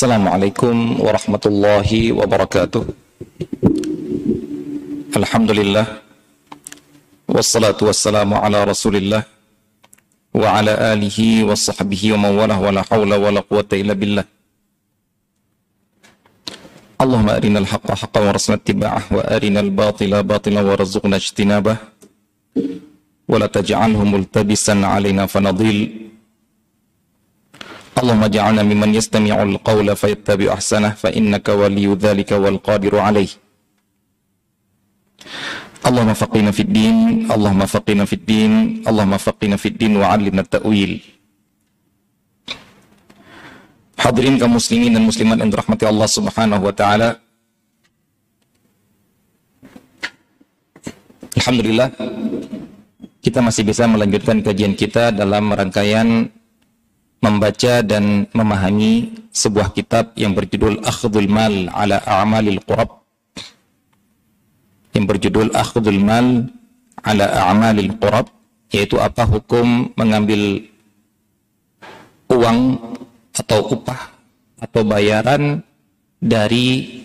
[0.00, 2.88] Assalamualaikum warahmatullahi wabarakatuh.
[5.12, 6.00] Alhamdulillah.
[7.28, 9.28] Wassalatu wassalamu ala Rasulillah
[10.32, 14.24] wa ala alihi wa sahbihi wa mawalah wa la hawla wa la quwata illa billah.
[16.96, 21.76] Allahumma arinal haqqa haqqan wa rasna ittiba'ah wa arinal batila batila wa razuqna ijtinabah
[23.28, 23.52] wa la
[27.99, 33.31] اللهم اجعلنا ممن يستمع القول فيتبع احسنه فانك ولي ذلك والقادر عليه
[35.87, 36.97] اللهم فقنا في الدين
[37.31, 40.93] اللهم فقنا في الدين اللهم فقنا في الدين وعلمنا التأويل
[43.95, 47.17] Hadirin kaum muslimin dan muslimat yang dirahmati Allah Subhanahu wa taala.
[51.41, 51.89] Alhamdulillah
[53.25, 56.29] kita masih bisa melanjutkan kajian kita dalam rangkaian
[57.20, 63.04] membaca dan memahami sebuah kitab yang berjudul Akhdul Mal ala A'malil Qurab.
[64.96, 66.48] Yang berjudul Akhdul Mal
[67.04, 68.32] ala A'malil Qurab
[68.72, 70.64] yaitu apa hukum mengambil
[72.30, 72.58] uang
[73.34, 74.00] atau upah
[74.62, 75.60] atau bayaran
[76.22, 77.00] dari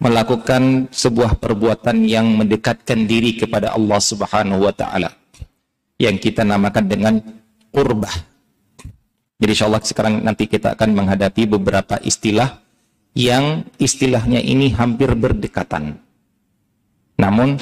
[0.00, 5.12] melakukan sebuah perbuatan yang mendekatkan diri kepada Allah Subhanahu wa taala
[6.00, 7.14] yang kita namakan dengan
[7.68, 8.29] qurbah
[9.40, 12.60] jadi insya Allah sekarang nanti kita akan menghadapi beberapa istilah
[13.16, 15.96] yang istilahnya ini hampir berdekatan.
[17.16, 17.56] Namun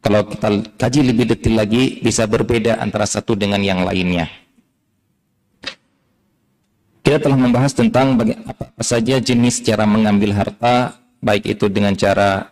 [0.00, 0.48] kalau kita
[0.80, 4.32] kaji lebih detail lagi bisa berbeda antara satu dengan yang lainnya.
[7.04, 8.16] Kita telah membahas tentang
[8.48, 12.48] apa saja jenis cara mengambil harta, baik itu dengan cara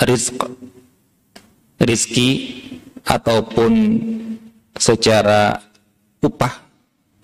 [0.00, 0.40] rizq,
[1.76, 2.28] rizki,
[3.04, 3.72] ataupun
[4.80, 5.60] secara
[6.24, 6.64] upah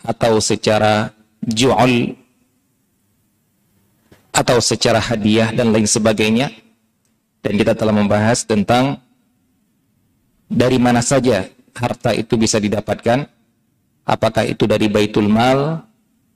[0.04, 2.16] atau secara jual
[4.30, 6.52] atau secara hadiah dan lain sebagainya
[7.40, 9.00] dan kita telah membahas tentang
[10.46, 13.26] dari mana saja harta itu bisa didapatkan
[14.04, 15.84] apakah itu dari baitul mal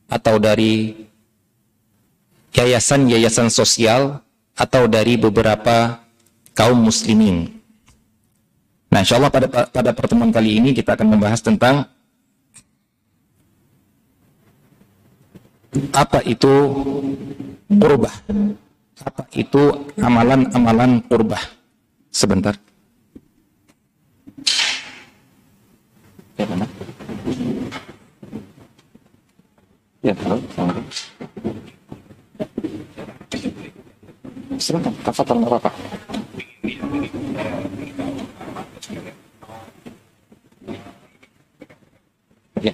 [0.09, 1.05] atau dari
[2.55, 4.23] yayasan-yayasan sosial
[4.55, 5.99] atau dari beberapa
[6.55, 7.51] kaum muslimin.
[8.95, 11.91] Nah, insya Allah pada pada pertemuan kali ini kita akan membahas tentang
[15.95, 16.53] apa itu
[17.69, 18.15] kurbah
[19.03, 19.63] apa itu
[19.99, 21.43] amalan-amalan kurbah
[22.15, 22.55] sebentar.
[26.35, 26.67] Ya mana
[30.03, 30.37] ya halo.
[34.59, 35.71] Silakan kafatan apa
[42.65, 42.73] ya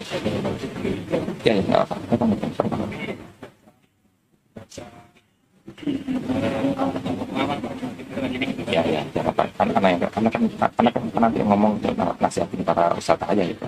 [8.70, 10.42] ya ya jangan apa karena karena yang karena kan
[10.78, 11.90] karena kan dia ngomong untuk
[12.22, 13.66] nasihatin para wisata aja gitu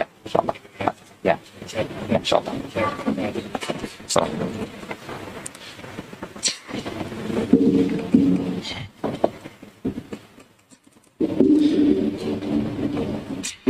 [0.00, 0.56] ya insyaallah
[1.20, 1.36] ya
[2.08, 2.56] ya insyaallah
[4.10, 4.80] Assalamualaikum.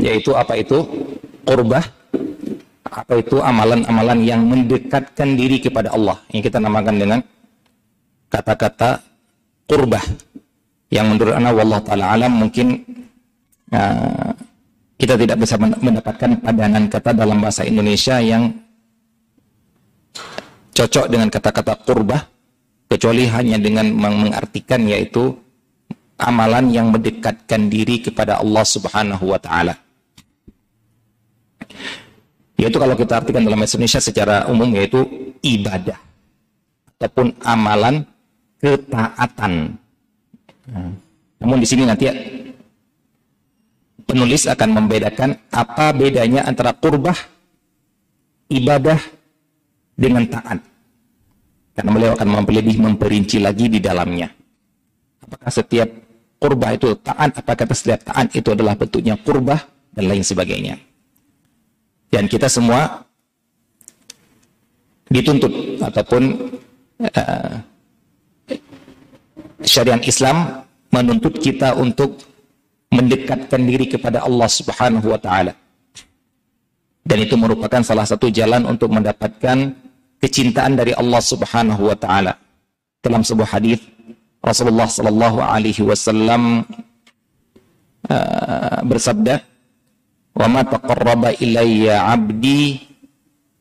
[0.00, 0.82] Yaitu apa itu?
[1.44, 1.84] Qurbah
[2.90, 7.20] apa itu amalan-amalan yang mendekatkan diri kepada Allah yang kita namakan dengan
[8.26, 8.98] kata-kata
[9.70, 10.02] qurbah.
[10.90, 12.82] Yang menurut anak wallah taala alam mungkin
[13.70, 14.34] uh,
[14.98, 18.50] kita tidak bisa mendapatkan padanan kata dalam bahasa Indonesia yang
[20.74, 22.26] cocok dengan kata-kata qurbah
[22.90, 25.30] kecuali hanya dengan mengartikan yaitu
[26.18, 29.78] amalan yang mendekatkan diri kepada Allah Subhanahu wa taala
[32.60, 35.00] yaitu kalau kita artikan dalam bahasa Indonesia secara umum yaitu
[35.40, 35.96] ibadah
[37.00, 38.04] ataupun amalan
[38.60, 39.80] ketaatan.
[40.68, 40.92] Nah,
[41.40, 42.04] namun di sini nanti
[44.04, 47.16] penulis akan membedakan apa bedanya antara kurbah
[48.52, 49.00] ibadah
[49.96, 50.60] dengan taat.
[51.72, 54.28] Karena beliau akan lebih memperinci lagi di dalamnya.
[55.24, 55.88] Apakah setiap
[56.36, 59.64] kurbah itu taat, apakah setiap taat itu adalah bentuknya kurbah
[59.96, 60.89] dan lain sebagainya.
[62.10, 63.06] Dan kita semua
[65.10, 66.22] dituntut ataupun
[67.06, 67.54] uh,
[69.62, 72.18] syariat Islam menuntut kita untuk
[72.90, 75.54] mendekatkan diri kepada Allah Subhanahu wa taala.
[77.06, 79.74] Dan itu merupakan salah satu jalan untuk mendapatkan
[80.18, 82.34] kecintaan dari Allah Subhanahu wa taala.
[83.00, 83.80] Dalam sebuah hadis
[84.44, 86.66] Rasulullah sallallahu alaihi wasallam
[88.10, 89.40] uh, bersabda,
[90.36, 92.80] "Wa ma taqarraba ilayya 'abdi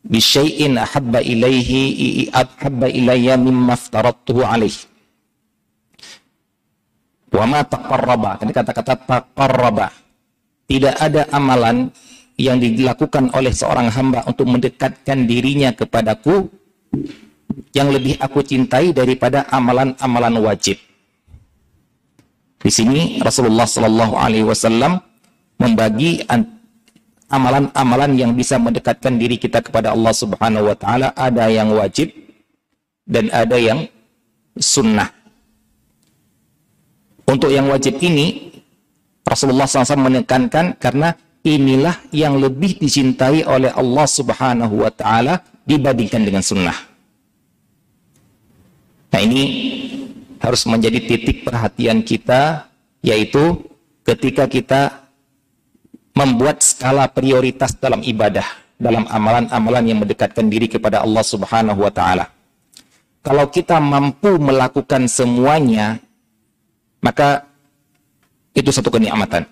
[0.06, 4.88] bisyai'in ahabba ilaihi ahabba ilayya mimma aftaradtuhu alaihi.
[7.30, 8.42] Wa ma taqarraba.
[8.42, 9.94] Tadi kata-kata taqarraba.
[10.69, 11.89] Tidak ada amalan
[12.39, 16.48] yang dilakukan oleh seorang hamba untuk mendekatkan dirinya kepadaku
[17.75, 20.77] yang lebih aku cintai daripada amalan-amalan wajib.
[22.60, 25.00] Di sini Rasulullah Shallallahu Alaihi Wasallam
[25.60, 26.24] membagi
[27.30, 31.08] amalan-amalan yang bisa mendekatkan diri kita kepada Allah Subhanahu Wa Taala.
[31.14, 32.12] Ada yang wajib
[33.06, 33.86] dan ada yang
[34.58, 35.10] sunnah.
[37.30, 38.50] Untuk yang wajib ini
[39.22, 41.14] Rasulullah SAW menekankan karena
[41.46, 46.74] inilah yang lebih dicintai oleh Allah Subhanahu wa taala dibandingkan dengan sunnah.
[49.10, 49.44] Nah, ini
[50.42, 52.66] harus menjadi titik perhatian kita
[53.06, 53.62] yaitu
[54.02, 55.08] ketika kita
[56.19, 58.44] membuat skala prioritas dalam ibadah,
[58.75, 62.27] dalam amalan-amalan yang mendekatkan diri kepada Allah Subhanahu wa taala.
[63.24, 66.04] Kalau kita mampu melakukan semuanya,
[67.00, 67.48] maka
[68.51, 69.48] itu satu kenikmatan.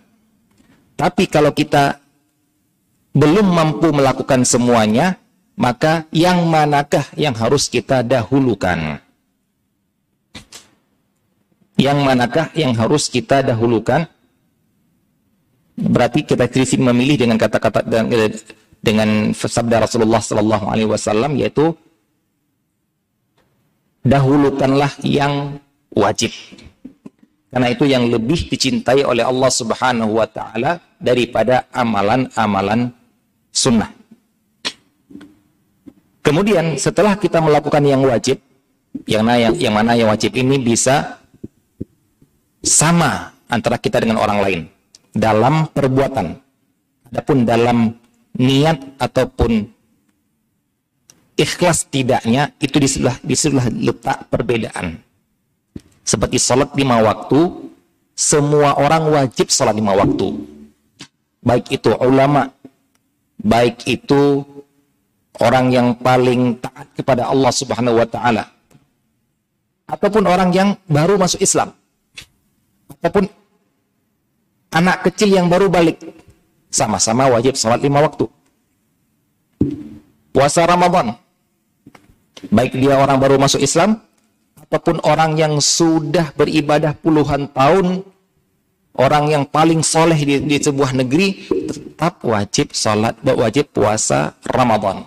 [1.00, 2.04] Tapi kalau kita
[3.16, 5.16] belum mampu melakukan semuanya,
[5.56, 9.00] maka yang manakah yang harus kita dahulukan?
[11.78, 14.10] Yang manakah yang harus kita dahulukan?
[15.78, 18.34] Berarti kita krisis memilih dengan kata-kata dengan,
[18.82, 21.78] dengan sabda Rasulullah Sallallahu Alaihi Wasallam yaitu
[24.02, 25.62] dahulukanlah yang
[25.94, 26.34] wajib.
[27.54, 32.90] Karena itu yang lebih dicintai oleh Allah Subhanahu wa taala daripada amalan-amalan
[33.54, 33.94] sunnah.
[36.26, 38.42] Kemudian setelah kita melakukan yang wajib,
[39.06, 41.22] yang yang, yang mana yang wajib ini bisa
[42.66, 44.62] sama antara kita dengan orang lain
[45.13, 46.27] dalam perbuatan.
[47.07, 47.95] Adapun dalam
[48.36, 49.63] niat ataupun
[51.39, 55.00] ikhlas tidaknya itu di situlah di situlah letak perbedaan.
[56.04, 57.71] Seperti sholat lima waktu,
[58.15, 60.57] semua orang wajib sholat lima waktu
[61.48, 62.51] baik itu ulama,
[63.39, 64.44] baik itu
[65.39, 68.44] orang yang paling taat kepada Allah Subhanahu wa taala
[69.88, 71.71] ataupun orang yang baru masuk Islam
[73.00, 73.31] ataupun
[74.78, 75.98] anak kecil yang baru balik
[76.70, 78.30] sama-sama wajib sholat lima waktu
[80.30, 81.18] puasa Ramadan
[82.54, 83.98] baik dia orang baru masuk Islam
[84.62, 88.06] ataupun orang yang sudah beribadah puluhan tahun
[88.98, 91.48] orang yang paling soleh di, di sebuah negeri
[91.98, 95.06] tetap wajib sholat, wajib puasa Ramadan.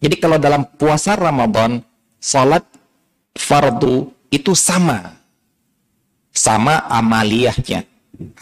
[0.00, 1.80] Jadi kalau dalam puasa Ramadan,
[2.20, 2.64] sholat
[3.32, 5.16] fardu itu sama.
[6.36, 7.88] Sama amaliyahnya.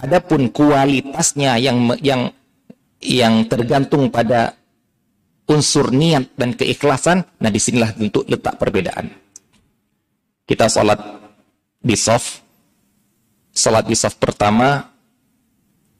[0.02, 2.30] Adapun kualitasnya yang yang
[3.02, 4.54] yang tergantung pada
[5.44, 9.12] unsur niat dan keikhlasan, nah di sinilah tentu letak perbedaan.
[10.44, 11.00] Kita sholat
[11.84, 12.44] di soft
[13.54, 14.82] salat di saf pertama,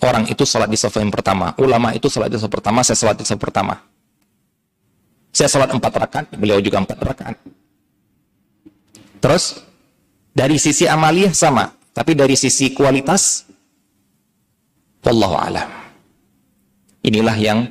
[0.03, 1.55] orang itu salat di saf yang pertama.
[1.63, 3.79] Ulama itu salat di saf pertama, saya salat di saf pertama.
[5.31, 7.37] Saya salat empat rakaat, beliau juga empat rakaat.
[9.23, 9.63] Terus,
[10.35, 13.47] dari sisi amaliyah sama, tapi dari sisi kualitas,
[15.05, 15.69] Wallahu alam.
[17.05, 17.69] Inilah yang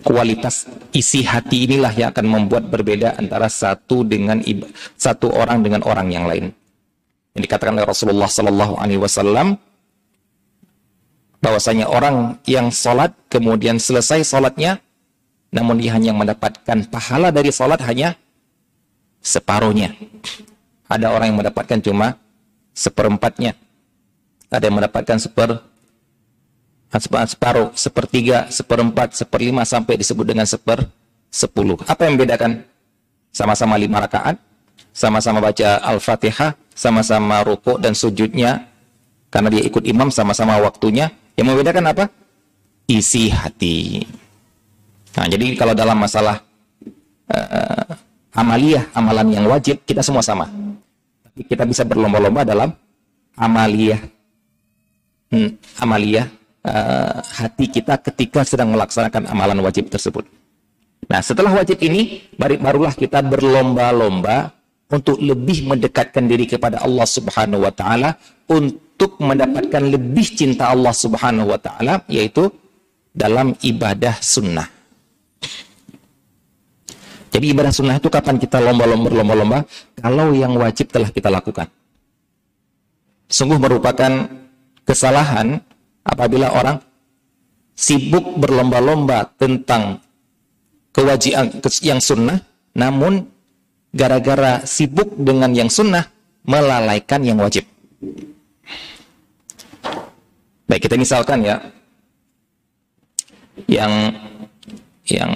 [0.00, 0.64] kualitas
[0.96, 4.40] isi hati inilah yang akan membuat berbeda antara satu dengan
[4.96, 6.48] satu orang dengan orang yang lain.
[7.36, 9.60] Yang dikatakan oleh Rasulullah Sallallahu Alaihi Wasallam
[11.44, 14.80] bahwasanya orang yang sholat kemudian selesai sholatnya
[15.52, 18.16] namun dia hanya mendapatkan pahala dari sholat hanya
[19.20, 19.92] separuhnya.
[20.88, 22.16] Ada orang yang mendapatkan cuma
[22.72, 23.52] seperempatnya
[24.48, 25.60] ada yang mendapatkan seper
[27.28, 30.88] separuh, sepertiga, seperempat, seperlima sampai disebut dengan seper
[31.28, 31.76] sepuluh.
[31.84, 32.64] Apa yang membedakan?
[33.28, 34.40] Sama-sama lima rakaat,
[34.88, 38.64] sama-sama baca Al-Fatihah, sama-sama rukuk dan sujudnya
[39.28, 41.12] karena dia ikut imam sama-sama waktunya.
[41.36, 42.04] Yang membedakan apa?
[42.88, 44.00] Isi hati.
[45.12, 46.40] Nah jadi kalau dalam masalah
[47.30, 47.94] uh,
[48.32, 50.48] amaliyah amalan yang wajib kita semua sama.
[51.22, 52.72] Tapi kita bisa berlomba-lomba dalam
[53.36, 54.17] amaliyah
[55.32, 56.26] hmm, amaliyah
[56.64, 60.24] uh, hati kita ketika sedang melaksanakan amalan wajib tersebut
[61.08, 64.58] nah setelah wajib ini barulah kita berlomba-lomba
[64.88, 68.16] untuk lebih mendekatkan diri kepada Allah Subhanahu wa taala
[68.48, 72.48] untuk mendapatkan lebih cinta Allah Subhanahu wa taala yaitu
[73.12, 74.68] dalam ibadah sunnah.
[77.28, 79.58] Jadi ibadah sunnah itu kapan kita lomba-lomba lomba-lomba
[80.00, 81.68] kalau yang wajib telah kita lakukan.
[83.28, 84.24] Sungguh merupakan
[84.88, 85.60] kesalahan
[86.00, 86.80] apabila orang
[87.76, 90.00] sibuk berlomba-lomba tentang
[90.96, 92.40] kewajiban yang sunnah,
[92.72, 93.28] namun
[93.92, 96.08] gara-gara sibuk dengan yang sunnah,
[96.48, 97.68] melalaikan yang wajib.
[100.64, 101.60] Baik, kita misalkan ya,
[103.68, 103.92] yang
[105.08, 105.32] yang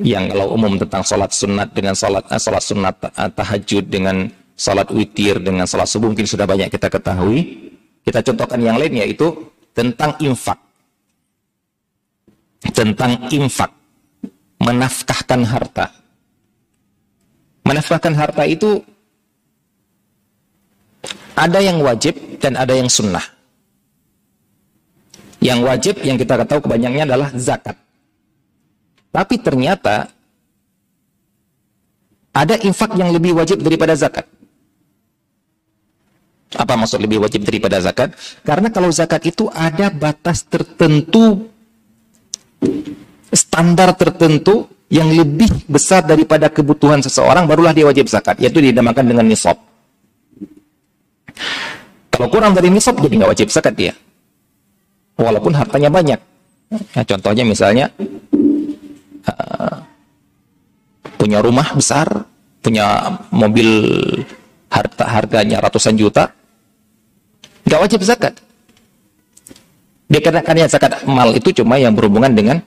[0.00, 2.94] yang kalau umum tentang sholat sunat dengan sholat uh, sholat sunat
[3.36, 7.70] tahajud dengan sholat witir dengan sholat subuh mungkin sudah banyak kita ketahui.
[8.04, 9.28] Kita contohkan yang lain yaitu
[9.76, 10.58] tentang infak.
[12.72, 13.70] Tentang infak.
[14.60, 15.86] Menafkahkan harta.
[17.64, 18.82] Menafkahkan harta itu
[21.36, 23.24] ada yang wajib dan ada yang sunnah.
[25.40, 27.76] Yang wajib yang kita tahu kebanyakannya adalah zakat.
[29.08, 30.12] Tapi ternyata
[32.30, 34.28] ada infak yang lebih wajib daripada zakat.
[36.50, 38.10] Apa maksud lebih wajib daripada zakat?
[38.42, 41.46] Karena kalau zakat itu ada batas tertentu,
[43.30, 49.22] standar tertentu yang lebih besar daripada kebutuhan seseorang, barulah dia wajib zakat, yaitu dinamakan dengan
[49.30, 49.54] nisab.
[52.10, 53.94] Kalau kurang dari nisab, jadi nggak wajib zakat dia.
[55.14, 56.18] Walaupun hartanya banyak.
[56.70, 57.86] Nah, contohnya misalnya,
[59.30, 59.78] uh,
[61.14, 62.26] punya rumah besar,
[62.58, 63.70] punya mobil
[64.66, 66.34] harta harganya ratusan juta,
[67.70, 68.34] nggak wajib zakat.
[70.10, 72.58] Dikarenakan zakat mal itu cuma yang berhubungan dengan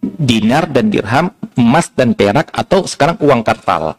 [0.00, 3.92] dinar dan dirham, emas dan perak atau sekarang uang kartal.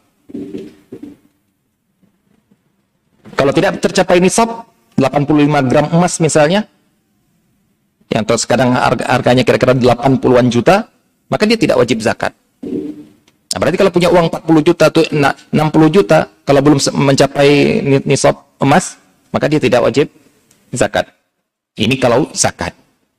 [3.38, 4.66] Kalau tidak tercapai nisab
[4.98, 6.66] 85 gram emas misalnya
[8.10, 10.90] yang terus sekarang harga, harganya kira-kira 80-an juta,
[11.30, 12.34] maka dia tidak wajib zakat.
[13.54, 17.50] Nah, berarti kalau punya uang 40 juta atau 60 juta, kalau belum mencapai
[18.02, 18.98] nisab emas,
[19.30, 20.10] maka dia tidak wajib
[20.74, 21.10] zakat.
[21.74, 22.74] Ini kalau zakat.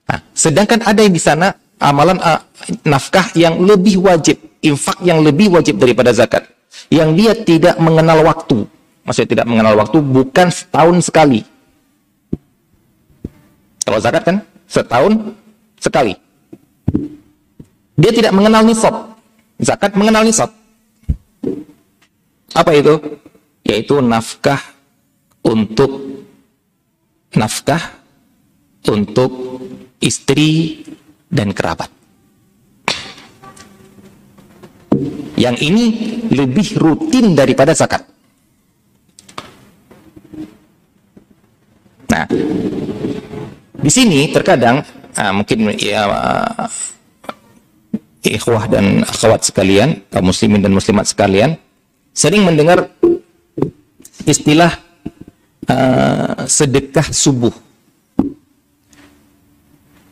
[0.06, 2.40] Nah, sedangkan ada yang di sana amalan uh,
[2.88, 6.48] nafkah yang lebih wajib, infak yang lebih wajib daripada zakat.
[6.88, 8.68] Yang dia tidak mengenal waktu.
[9.06, 11.42] Maksudnya tidak mengenal waktu bukan setahun sekali.
[13.86, 15.14] Kalau zakat kan setahun
[15.78, 16.14] sekali.
[17.96, 19.16] Dia tidak mengenal nisab.
[19.62, 20.52] Zakat mengenal nisab.
[22.52, 23.00] Apa itu?
[23.64, 24.60] Yaitu nafkah
[25.46, 26.25] untuk
[27.36, 27.82] nafkah
[28.90, 29.62] untuk
[30.00, 30.84] istri
[31.32, 31.90] dan kerabat.
[35.36, 35.86] Yang ini
[36.32, 38.08] lebih rutin daripada zakat.
[42.08, 42.26] Nah,
[43.76, 44.80] di sini terkadang
[45.20, 46.68] uh, mungkin ya uh,
[48.24, 51.60] ikhwah dan akhwat sekalian, kaum muslimin dan muslimat sekalian,
[52.16, 52.88] sering mendengar
[54.24, 54.85] istilah
[55.70, 57.54] uh, sedekah subuh.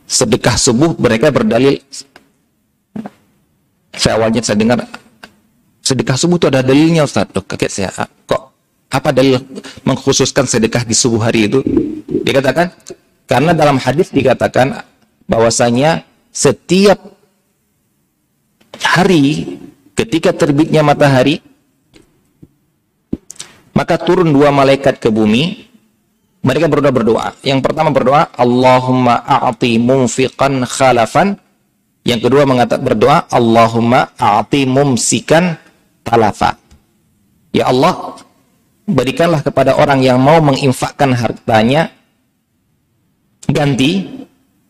[0.05, 1.79] Sedekah subuh mereka berdalil
[3.93, 4.81] saya awalnya saya dengar
[5.83, 7.29] sedekah subuh itu ada dalilnya Ustaz.
[7.35, 7.89] Loh, kaget saya.
[7.99, 8.41] Ah, kok
[8.89, 9.37] apa dalil
[9.85, 11.61] mengkhususkan sedekah di subuh hari itu?
[12.23, 12.73] Dikatakan
[13.29, 14.81] karena dalam hadis dikatakan
[15.27, 16.97] bahwasanya setiap
[18.81, 19.57] hari
[19.93, 21.39] ketika terbitnya matahari
[23.73, 25.69] maka turun dua malaikat ke bumi.
[26.43, 27.27] Mereka berdoa berdoa.
[27.39, 31.39] Yang pertama berdoa, Allahumma a'ti munfiqan khalafan.
[32.03, 35.55] Yang kedua mengatakan berdoa, Allahumma a'ti mumsikan
[36.03, 36.59] talafa.
[37.55, 38.19] Ya Allah,
[38.83, 41.95] berikanlah kepada orang yang mau menginfakkan hartanya
[43.47, 44.23] ganti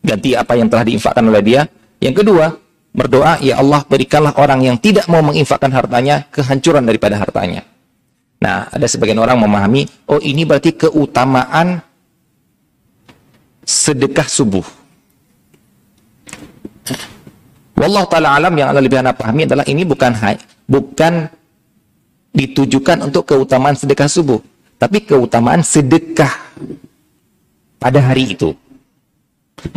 [0.04, 1.66] ganti apa yang telah diinfakkan oleh dia.
[1.98, 2.54] Yang kedua,
[2.94, 7.66] berdoa, ya Allah berikanlah orang yang tidak mau menginfakkan hartanya kehancuran daripada hartanya.
[8.44, 11.80] Nah, ada sebagian orang memahami, oh ini berarti keutamaan
[13.64, 14.66] sedekah subuh.
[17.72, 20.12] Wallahu taala alam yang lebih anda pahami adalah ini bukan
[20.68, 21.32] bukan
[22.36, 24.44] ditujukan untuk keutamaan sedekah subuh,
[24.76, 26.28] tapi keutamaan sedekah
[27.80, 28.52] pada hari itu.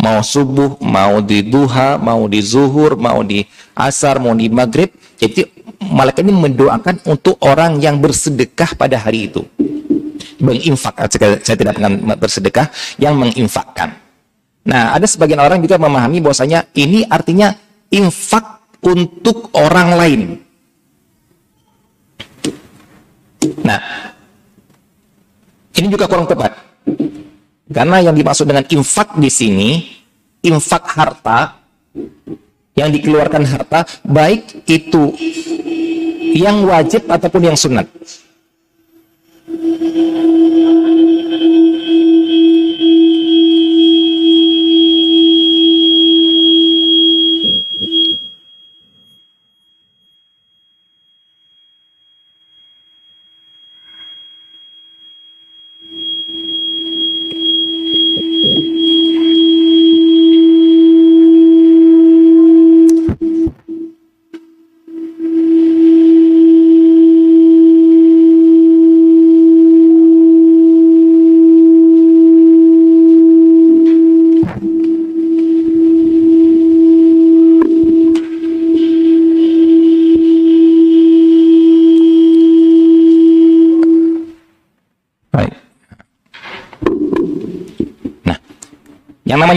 [0.03, 4.91] Mau subuh, mau di duha, mau di zuhur, mau di asar, mau di maghrib.
[5.15, 5.47] Jadi
[5.81, 9.46] malaikat ini mendoakan untuk orang yang bersedekah pada hari itu.
[10.38, 12.69] Menginfak, saya tidak dengan bersedekah,
[13.01, 13.98] yang menginfakkan.
[14.67, 17.55] Nah, ada sebagian orang juga memahami bahwasanya ini artinya
[17.89, 20.22] infak untuk orang lain.
[23.63, 23.81] Nah,
[25.77, 26.51] ini juga kurang tepat.
[27.67, 29.69] Karena yang dimaksud dengan infak di sini,
[30.43, 31.60] infak harta,
[32.77, 35.17] yang dikeluarkan harta, baik itu
[36.38, 37.89] yang wajib ataupun yang sunat.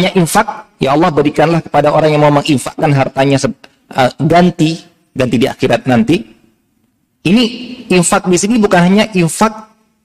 [0.00, 0.48] Namanya infak,
[0.80, 4.80] ya Allah berikanlah kepada orang yang mau menginfakkan hartanya uh, ganti,
[5.12, 6.24] ganti di akhirat nanti.
[7.20, 7.42] Ini
[7.92, 9.52] infak di sini bukan hanya infak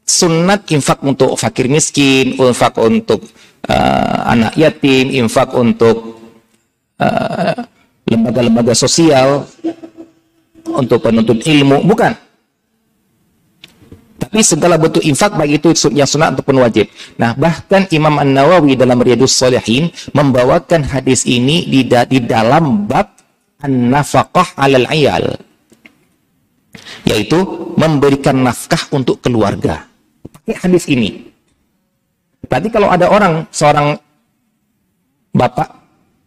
[0.04, 3.24] sunat, infak untuk fakir miskin, infak untuk
[3.72, 6.20] uh, anak yatim, infak untuk
[7.00, 7.64] lembaga uh,
[8.12, 9.48] lembaga-lembaga sosial,
[10.76, 12.12] untuk penuntut ilmu, bukan.
[14.36, 16.92] Tapi segala bentuk infak baik itu yang sunat ataupun wajib.
[17.16, 23.16] Nah, bahkan Imam An-Nawawi dalam Riyadus Salihin membawakan hadis ini di, da di dalam bab
[23.64, 25.40] an-nafaqah 'alal 'iyal.
[27.08, 27.40] Yaitu
[27.80, 29.88] memberikan nafkah untuk keluarga.
[30.28, 31.32] Pakai hadis ini.
[32.44, 33.96] Berarti kalau ada orang seorang
[35.32, 35.80] bapak,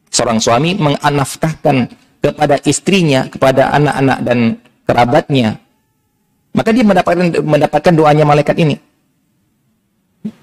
[0.08, 1.92] seorang suami menganafkahkan
[2.24, 4.56] kepada istrinya, kepada anak-anak dan
[4.88, 5.60] kerabatnya
[6.52, 8.76] maka dia mendapatkan mendapatkan doanya malaikat ini.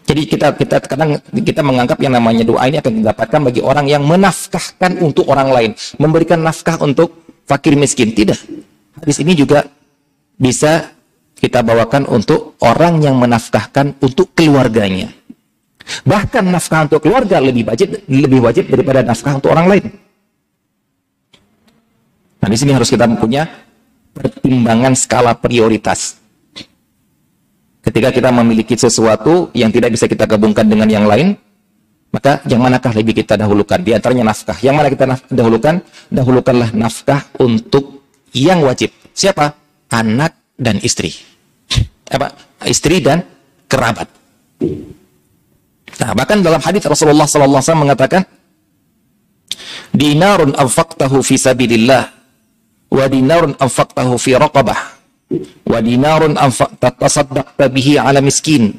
[0.06, 4.06] Jadi kita kita kadang kita menganggap yang namanya doa ini akan didapatkan bagi orang yang
[4.06, 8.14] menafkahkan untuk orang lain, memberikan nafkah untuk fakir miskin.
[8.14, 8.38] Tidak.
[9.02, 9.66] Hadis ini juga
[10.38, 10.94] bisa
[11.36, 15.12] kita bawakan untuk orang yang menafkahkan untuk keluarganya.
[16.06, 19.86] Bahkan nafkah untuk keluarga lebih wajib lebih wajib daripada nafkah untuk orang lain.
[22.46, 23.65] Nah, di sini harus kita punya
[24.16, 26.24] pertimbangan skala prioritas.
[27.84, 31.38] Ketika kita memiliki sesuatu yang tidak bisa kita gabungkan dengan yang lain,
[32.10, 33.78] maka yang manakah lebih kita dahulukan?
[33.84, 34.58] Di antaranya nafkah.
[34.64, 35.84] Yang mana kita dahulukan?
[36.10, 38.90] Dahulukanlah nafkah untuk yang wajib.
[39.12, 39.52] Siapa?
[39.92, 41.12] Anak dan istri.
[42.10, 42.32] Apa?
[42.64, 43.22] Istri dan
[43.68, 44.08] kerabat.
[45.96, 48.24] Nah, bahkan dalam hadis Rasulullah SAW mengatakan,
[49.92, 52.15] Dinarun anfaqtahu fi sabilillah
[52.96, 54.80] wa dinarun anfaqtahu fi raqabah.
[55.68, 58.72] Wa dinarun anfaqta tasaddaqta bihi ala miskin.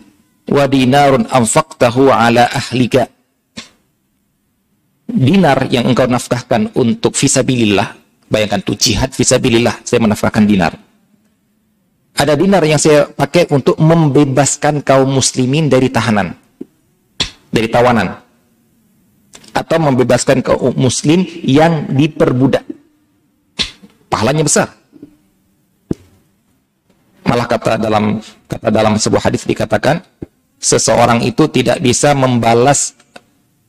[0.49, 3.13] Wa dinarun anfaqtahu ala ahlika.
[5.07, 7.95] Dinar yang engkau nafkahkan untuk fisabilillah.
[8.27, 9.85] Bayangkan tuh jihad fisabilillah.
[9.87, 10.75] Saya menafkahkan dinar.
[12.17, 16.35] Ada dinar yang saya pakai untuk membebaskan kaum muslimin dari tahanan.
[17.53, 18.19] Dari tawanan.
[19.55, 22.67] Atau membebaskan kaum muslim yang diperbudak
[24.11, 24.69] pahalanya besar.
[27.27, 29.99] Malah kata dalam kata dalam sebuah hadis dikatakan
[30.63, 32.95] seseorang itu tidak bisa membalas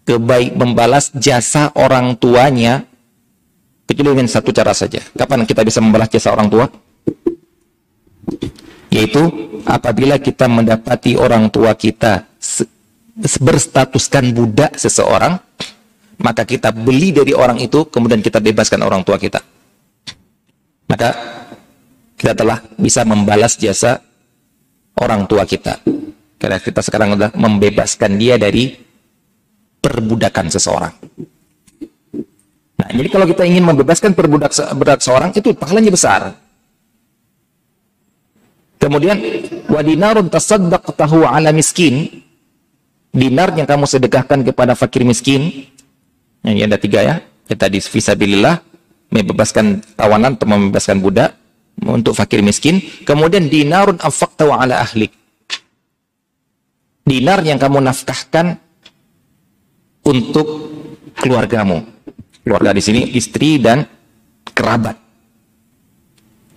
[0.05, 2.85] kebaik membalas jasa orang tuanya
[3.89, 5.01] kecuali dengan satu cara saja.
[5.17, 6.65] Kapan kita bisa membalas jasa orang tua?
[8.93, 9.19] Yaitu
[9.67, 12.23] apabila kita mendapati orang tua kita
[13.41, 15.35] berstatuskan budak seseorang,
[16.21, 19.41] maka kita beli dari orang itu, kemudian kita bebaskan orang tua kita
[20.87, 21.09] maka
[22.17, 24.01] kita telah bisa membalas jasa
[24.97, 25.77] orang tua kita.
[26.37, 28.73] Karena kita sekarang sudah membebaskan dia dari
[29.81, 30.93] perbudakan seseorang.
[32.77, 36.21] Nah, jadi kalau kita ingin membebaskan perbudak perbudak seorang itu pahalanya besar.
[38.77, 39.17] Kemudian
[39.65, 42.21] wadinarun tasaddaqtahu ala miskin
[43.09, 45.65] dinar yang kamu sedekahkan kepada fakir miskin.
[46.45, 47.15] Nah, ini ada tiga ya.
[47.49, 48.66] Kita di visabilillah
[49.11, 51.35] membebaskan tawanan atau membebaskan budak
[51.83, 52.81] untuk fakir miskin.
[53.05, 55.13] Kemudian dinarun anfaqta ala ahlik.
[57.07, 58.59] Dinar yang kamu nafkahkan
[60.03, 60.47] untuk
[61.15, 61.87] keluargamu.
[62.43, 63.87] Keluarga di sini istri dan
[64.51, 64.95] kerabat.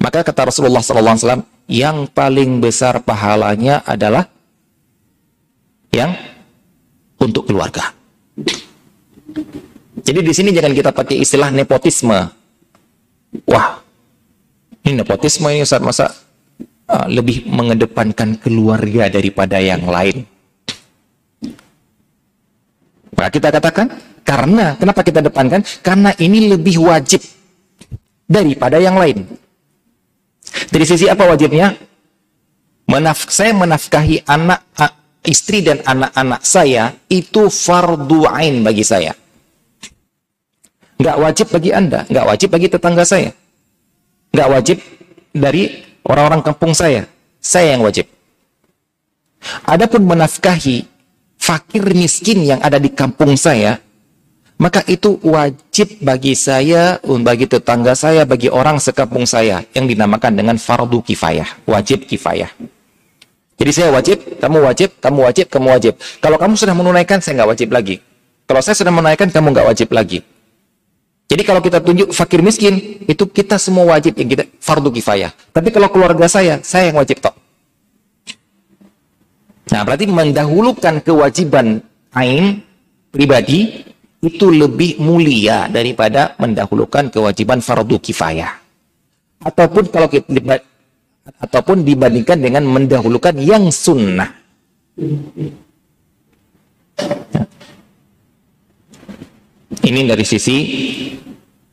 [0.00, 4.26] Maka kata Rasulullah SAW, yang paling besar pahalanya adalah
[5.92, 6.14] yang
[7.20, 7.94] untuk keluarga.
[10.00, 12.39] Jadi di sini jangan kita pakai istilah nepotisme
[13.46, 13.80] wah
[14.86, 16.10] ini nepotisme ini saat masa
[16.90, 20.26] uh, lebih mengedepankan keluarga daripada yang lain.
[23.14, 23.92] Nah, kita katakan
[24.24, 25.60] karena kenapa kita depankan?
[25.84, 27.20] Karena ini lebih wajib
[28.24, 29.28] daripada yang lain.
[30.72, 31.76] Dari sisi apa wajibnya?
[32.90, 34.66] Menaf saya menafkahi anak
[35.22, 39.14] istri dan anak-anak saya itu fardu ain bagi saya.
[41.00, 43.32] Nggak wajib bagi Anda, nggak wajib bagi tetangga saya.
[44.36, 44.76] Nggak wajib
[45.32, 47.08] dari orang-orang kampung saya.
[47.40, 48.04] Saya yang wajib.
[49.64, 50.84] Adapun menafkahi
[51.40, 53.80] fakir miskin yang ada di kampung saya,
[54.60, 60.60] maka itu wajib bagi saya, bagi tetangga saya, bagi orang sekampung saya yang dinamakan dengan
[60.60, 62.52] fardu kifayah, wajib kifayah.
[63.56, 65.94] Jadi saya wajib, kamu wajib, kamu wajib, kamu wajib.
[66.20, 67.96] Kalau kamu sudah menunaikan, saya nggak wajib lagi.
[68.44, 70.20] Kalau saya sudah menunaikan, kamu nggak wajib lagi.
[71.30, 75.30] Jadi kalau kita tunjuk fakir miskin, itu kita semua wajib yang kita fardu kifayah.
[75.54, 77.38] Tapi kalau keluarga saya, saya yang wajib tok.
[79.70, 81.78] Nah, berarti mendahulukan kewajiban
[82.18, 82.66] ain
[83.14, 83.86] pribadi
[84.18, 88.50] itu lebih mulia daripada mendahulukan kewajiban fardu kifayah.
[89.46, 90.58] Ataupun kalau kita
[91.38, 94.34] ataupun dibandingkan dengan mendahulukan yang sunnah.
[99.80, 100.56] Ini dari sisi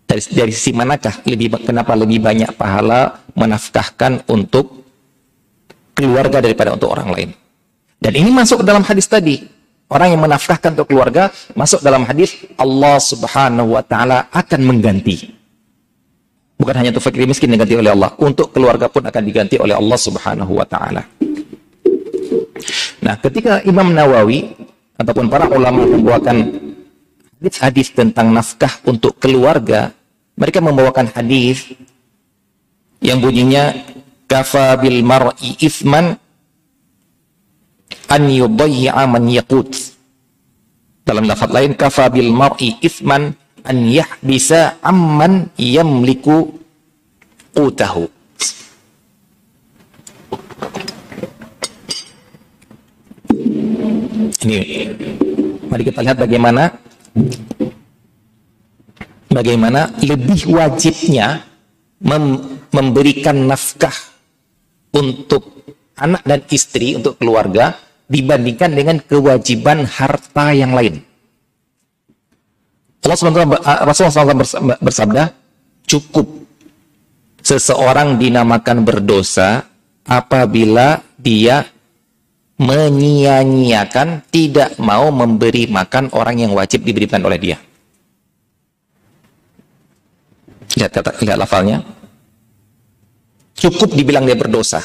[0.07, 4.87] dari, dari sisi manakah lebih kenapa lebih banyak pahala menafkahkan untuk
[5.91, 7.29] keluarga daripada untuk orang lain.
[7.97, 9.43] Dan ini masuk dalam hadis tadi.
[9.87, 15.31] Orang yang menafkahkan untuk keluarga masuk dalam hadis Allah Subhanahu wa taala akan mengganti.
[16.59, 19.95] Bukan hanya untuk fakir miskin diganti oleh Allah, untuk keluarga pun akan diganti oleh Allah
[19.95, 21.07] Subhanahu wa taala.
[22.99, 24.57] Nah, ketika Imam Nawawi
[24.99, 26.35] ataupun para ulama membawakan
[27.37, 29.93] hadis-hadis tentang nafkah untuk keluarga,
[30.33, 31.69] mereka membawakan hadis
[33.01, 33.77] yang bunyinya
[34.25, 36.17] kafa bil mar'i ithman
[38.09, 39.69] an yudayya man yaqut.
[41.05, 46.57] Dalam lafaz lain kafa bil mar'i ithman an yahbisa amman yamliku
[47.53, 48.09] qutahu.
[54.37, 54.59] Ini
[55.67, 56.86] mari kita lihat bagaimana
[59.31, 61.45] bagaimana lebih wajibnya
[62.01, 63.93] mem memberikan nafkah
[64.93, 65.65] untuk
[65.97, 67.73] anak dan istri untuk keluarga
[68.07, 71.03] dibandingkan dengan kewajiban harta yang lain.
[73.07, 75.23] Allah Rasulullah SAW bersabda,
[75.87, 76.27] cukup
[77.39, 79.63] seseorang dinamakan berdosa
[80.03, 81.63] apabila dia
[82.57, 87.57] menyia-nyiakan tidak mau memberi makan orang yang wajib diberikan oleh dia.
[90.77, 91.81] Lihat kata lihat lafalnya.
[93.57, 94.81] Cukup dibilang dia berdosa.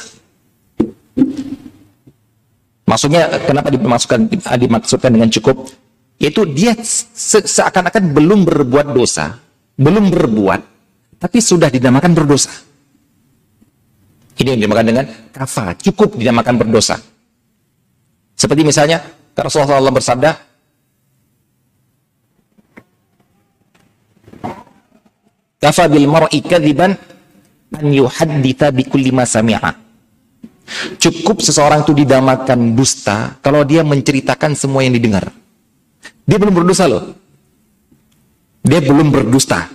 [2.88, 5.68] Maksudnya kenapa dimaksudkan dimaksudkan dengan cukup?
[6.20, 9.36] Yaitu dia se seakan-akan belum berbuat dosa,
[9.80, 10.60] belum berbuat,
[11.20, 12.52] tapi sudah dinamakan berdosa.
[14.36, 17.11] Ini yang dinamakan dengan kafa, cukup dinamakan berdosa.
[18.42, 18.98] Seperti misalnya,
[19.38, 20.30] Rasulullah SAW bersabda,
[25.62, 26.90] Kafa bil mar'i kadziban
[27.70, 29.70] an yuhadditha bi kulli ma sami'a.
[30.98, 35.30] Cukup seseorang itu didamakan dusta kalau dia menceritakan semua yang didengar.
[36.26, 37.14] Dia belum berdosa loh.
[38.66, 39.70] Dia belum berdusta.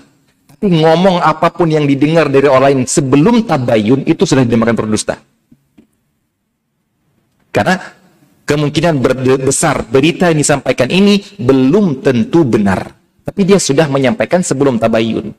[0.51, 5.15] Tapi ngomong apa pun yang didengar dari orang lain sebelum tabayun itu sudah dinamakan berdusta.
[7.55, 7.96] Karena
[8.47, 9.03] kemungkinan
[9.43, 12.95] besar berita yang disampaikan ini belum tentu benar.
[13.27, 15.35] Tapi dia sudah menyampaikan sebelum tabayun.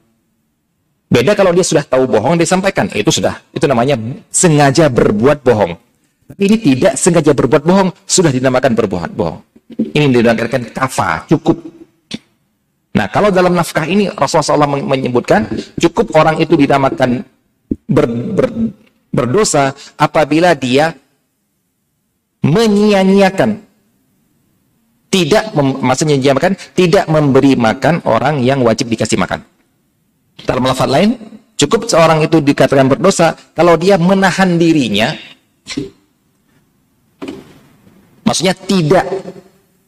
[1.09, 2.85] Beda kalau dia sudah tahu bohong, dia sampaikan.
[2.93, 3.41] Itu sudah.
[3.49, 3.97] Itu namanya
[4.29, 5.73] sengaja berbuat bohong.
[6.29, 9.41] Tapi ini tidak sengaja berbuat bohong, sudah dinamakan berbuat bohong.
[9.73, 11.57] Ini dinamakan kafa, cukup.
[12.93, 15.49] Nah, kalau dalam nafkah ini Rasulullah SAW menyebutkan,
[15.81, 17.25] cukup orang itu dinamakan
[17.89, 18.05] ber,
[18.37, 18.49] ber,
[19.09, 20.93] berdosa apabila dia
[22.45, 23.69] menyia-nyiakan
[25.09, 29.41] tidak maksudnya menyia tidak memberi makan orang yang wajib dikasih makan.
[30.45, 31.17] Dalam lafaz lain,
[31.59, 35.17] cukup seorang itu dikatakan berdosa kalau dia menahan dirinya,
[38.23, 39.09] maksudnya tidak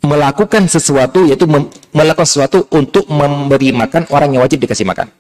[0.01, 1.45] melakukan sesuatu, yaitu
[1.93, 5.13] melakukan sesuatu untuk memberi makan orang yang wajib dikasih makan.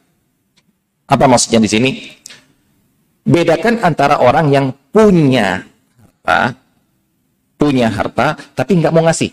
[1.06, 1.90] Apa maksudnya di sini?
[3.20, 5.60] Bedakan antara orang yang punya
[7.60, 9.28] punya harta, tapi nggak mau ngasih.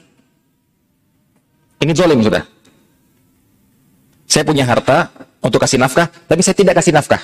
[1.80, 2.44] Ini zolim sudah.
[4.28, 5.08] Saya punya harta,
[5.40, 7.24] untuk kasih nafkah, tapi saya tidak kasih nafkah.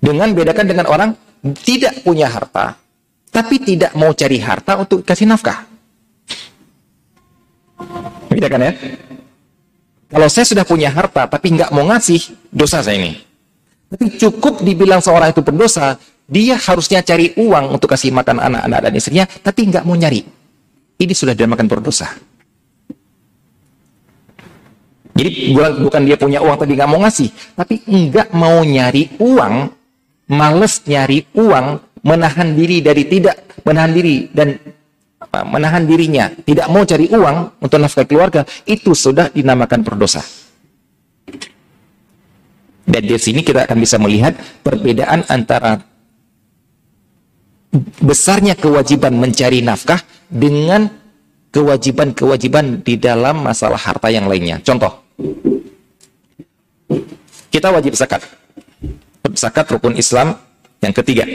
[0.00, 1.12] Dengan bedakan dengan orang
[1.60, 2.80] tidak punya harta,
[3.28, 5.68] tapi tidak mau cari harta untuk kasih nafkah.
[8.32, 8.72] Bedakan ya?
[10.08, 13.20] Kalau saya sudah punya harta, tapi nggak mau ngasih, dosa saya ini.
[13.92, 18.92] Tapi cukup dibilang seorang itu berdosa, dia harusnya cari uang untuk kasih makan anak-anak dan
[18.92, 20.20] istrinya, tapi nggak mau nyari.
[21.00, 22.12] Ini sudah dinamakan berdosa.
[25.16, 29.54] Jadi bukan dia punya uang tadi nggak mau ngasih, tapi nggak mau nyari uang,
[30.30, 31.66] males nyari uang,
[32.04, 34.54] menahan diri dari tidak menahan diri dan
[35.18, 40.22] apa, menahan dirinya, tidak mau cari uang untuk nafkah keluarga, itu sudah dinamakan berdosa.
[42.88, 45.87] Dan di sini kita akan bisa melihat perbedaan antara
[48.00, 50.88] besarnya kewajiban mencari nafkah dengan
[51.52, 54.60] kewajiban-kewajiban di dalam masalah harta yang lainnya.
[54.64, 55.04] Contoh,
[57.52, 58.24] kita wajib zakat.
[59.36, 60.36] Zakat rukun Islam
[60.80, 61.28] yang ketiga.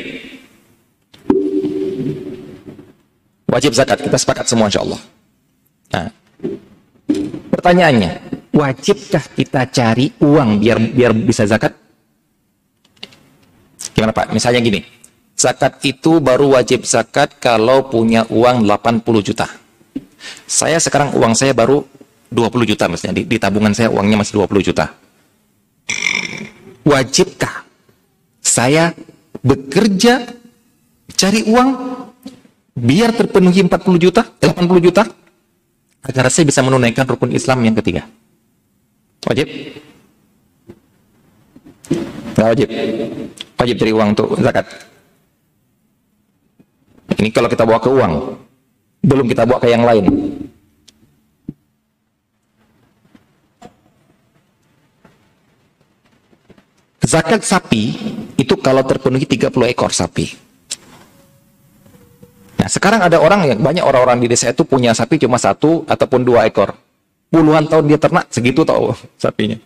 [3.47, 5.01] Wajib zakat, kita sepakat semua insya Allah.
[5.93, 6.09] Nah,
[7.53, 8.11] Pertanyaannya,
[8.51, 11.71] wajibkah kita cari uang biar biar bisa zakat?
[13.95, 14.35] Gimana Pak?
[14.35, 14.83] Misalnya gini,
[15.33, 19.47] zakat itu baru wajib zakat kalau punya uang 80 juta.
[20.47, 21.83] Saya sekarang uang saya baru
[22.31, 24.85] 20 juta misalnya, di, di tabungan saya uangnya masih 20 juta.
[26.83, 27.63] Wajibkah
[28.41, 28.91] saya
[29.43, 30.23] bekerja
[31.13, 31.69] cari uang
[32.73, 35.03] biar terpenuhi 40 juta, 80 juta
[36.03, 38.03] agar saya bisa menunaikan rukun Islam yang ketiga.
[39.23, 39.47] Wajib?
[42.33, 42.69] Nggak wajib.
[43.55, 44.92] Wajib cari uang untuk zakat.
[47.17, 48.13] Ini kalau kita bawa ke uang.
[49.03, 50.05] Belum kita bawa ke yang lain.
[57.03, 57.93] Zakat sapi
[58.39, 60.33] itu kalau terpenuhi 30 ekor sapi.
[62.63, 66.23] Nah, sekarang ada orang yang banyak orang-orang di desa itu punya sapi cuma satu ataupun
[66.23, 66.71] dua ekor.
[67.27, 69.59] Puluhan tahun dia ternak segitu tahu sapinya.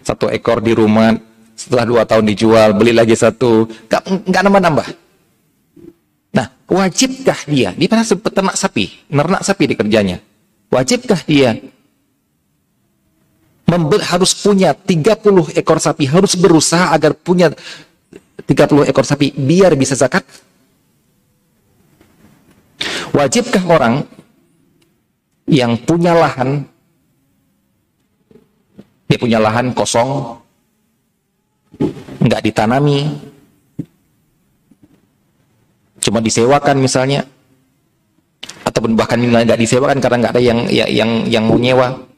[0.00, 1.12] Satu ekor di rumah,
[1.54, 3.68] setelah dua tahun dijual, beli lagi satu,
[4.26, 5.09] nggak nambah-nambah.
[6.30, 7.74] Nah, wajibkah dia?
[7.74, 10.22] Dia pernah peternak sapi, nernak sapi di kerjanya.
[10.70, 11.58] Wajibkah dia
[14.06, 17.50] harus punya 30 ekor sapi, harus berusaha agar punya
[18.46, 20.26] 30 ekor sapi biar bisa zakat?
[23.10, 24.06] Wajibkah orang
[25.50, 26.62] yang punya lahan,
[29.10, 30.38] dia punya lahan kosong,
[32.22, 33.29] nggak ditanami,
[36.00, 37.24] cuma disewakan misalnya,
[38.64, 42.10] ataupun bahkan nggak disewakan karena nggak ada yang yang yang mau nyewa,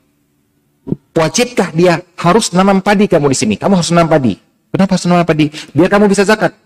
[1.12, 3.54] Wajibkah dia harus nanam padi kamu di sini?
[3.60, 4.32] Kamu harus nanam padi.
[4.72, 5.52] Kenapa harus nanam padi?
[5.76, 6.56] Biar kamu bisa zakat.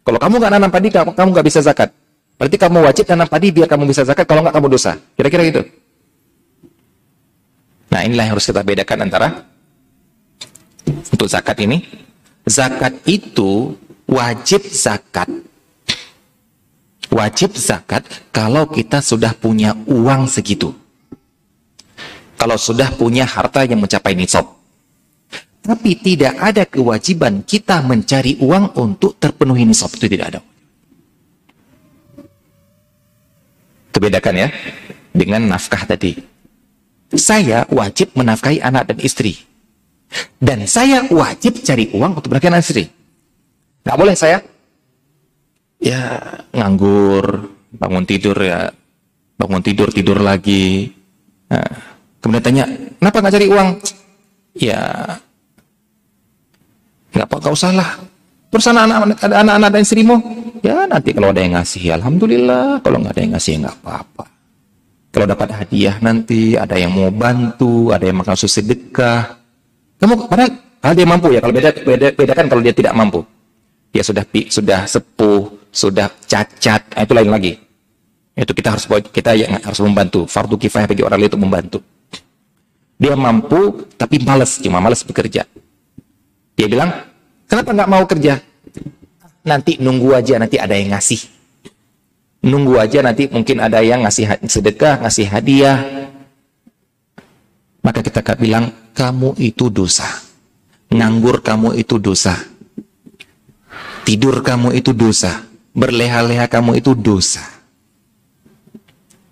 [0.00, 1.92] Kalau kamu nggak nanam padi, kamu kamu nggak bisa zakat.
[2.40, 4.24] Berarti kamu wajib nanam padi biar kamu bisa zakat.
[4.24, 4.96] Kalau nggak kamu dosa.
[5.20, 5.62] Kira-kira gitu.
[7.92, 9.28] Nah inilah yang harus kita bedakan antara
[10.88, 11.84] untuk zakat ini.
[12.48, 13.76] Zakat itu
[14.08, 15.28] wajib zakat.
[17.10, 20.70] Wajib zakat kalau kita sudah punya uang segitu
[22.40, 24.48] kalau sudah punya harta yang mencapai nisab.
[25.60, 29.92] Tapi tidak ada kewajiban kita mencari uang untuk terpenuhi nisab.
[29.92, 30.40] Itu tidak ada.
[33.92, 34.48] Kebedakan ya
[35.12, 36.16] dengan nafkah tadi.
[37.12, 39.36] Saya wajib menafkahi anak dan istri.
[40.40, 42.88] Dan saya wajib cari uang untuk berakhir istri.
[43.84, 44.40] Gak boleh saya
[45.80, 46.20] ya
[46.52, 48.70] nganggur, bangun tidur ya,
[49.40, 50.92] bangun tidur tidur lagi.
[51.50, 51.90] Nah,
[52.20, 52.64] Kemudian tanya,
[53.00, 53.68] kenapa nggak cari uang?
[54.60, 54.80] Ya,
[57.16, 57.90] nggak apa, nggak usah lah.
[58.52, 60.16] Terus anak-anak ada anak-anak dan istrimu,
[60.60, 62.84] ya nanti kalau ada yang ngasih, alhamdulillah.
[62.84, 64.24] Kalau nggak ada yang ngasih, nggak apa-apa.
[65.10, 69.40] Kalau dapat hadiah nanti, ada yang mau bantu, ada yang makan susu sedekah.
[69.96, 70.50] Kamu, padahal,
[70.84, 71.40] hal dia mampu ya.
[71.40, 73.24] Kalau beda, beda, beda kan kalau dia tidak mampu.
[73.90, 77.52] Dia sudah sudah sepuh, sudah cacat, nah, itu lain lagi.
[78.34, 80.26] Itu kita harus kita yang harus membantu.
[80.26, 81.78] Fardu kifayah bagi orang lain untuk membantu.
[83.00, 85.48] Dia mampu, tapi males, cuma males bekerja.
[86.52, 86.92] Dia bilang,
[87.48, 88.44] kenapa nggak mau kerja?
[89.40, 91.20] Nanti nunggu aja, nanti ada yang ngasih.
[92.44, 95.80] Nunggu aja, nanti mungkin ada yang ngasih sedekah, ngasih hadiah.
[97.80, 100.04] Maka kita bilang, kamu itu dosa.
[100.92, 102.36] Nganggur kamu itu dosa.
[104.04, 105.49] Tidur kamu itu dosa.
[105.70, 107.42] Berleha-leha kamu itu dosa.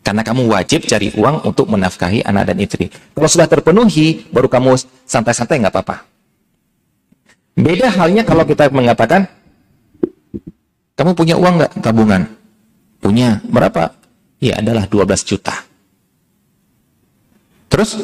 [0.06, 2.88] Karena kamu wajib cari uang untuk menafkahi anak dan istri.
[2.88, 5.96] Kalau sudah terpenuhi, baru kamu santai-santai nggak apa-apa.
[7.58, 9.28] Beda halnya kalau kita mengatakan,
[10.96, 12.24] kamu punya uang nggak tabungan?
[13.02, 13.42] Punya.
[13.44, 13.92] Berapa?
[14.40, 15.52] Ya adalah 12 juta.
[17.68, 18.00] Terus?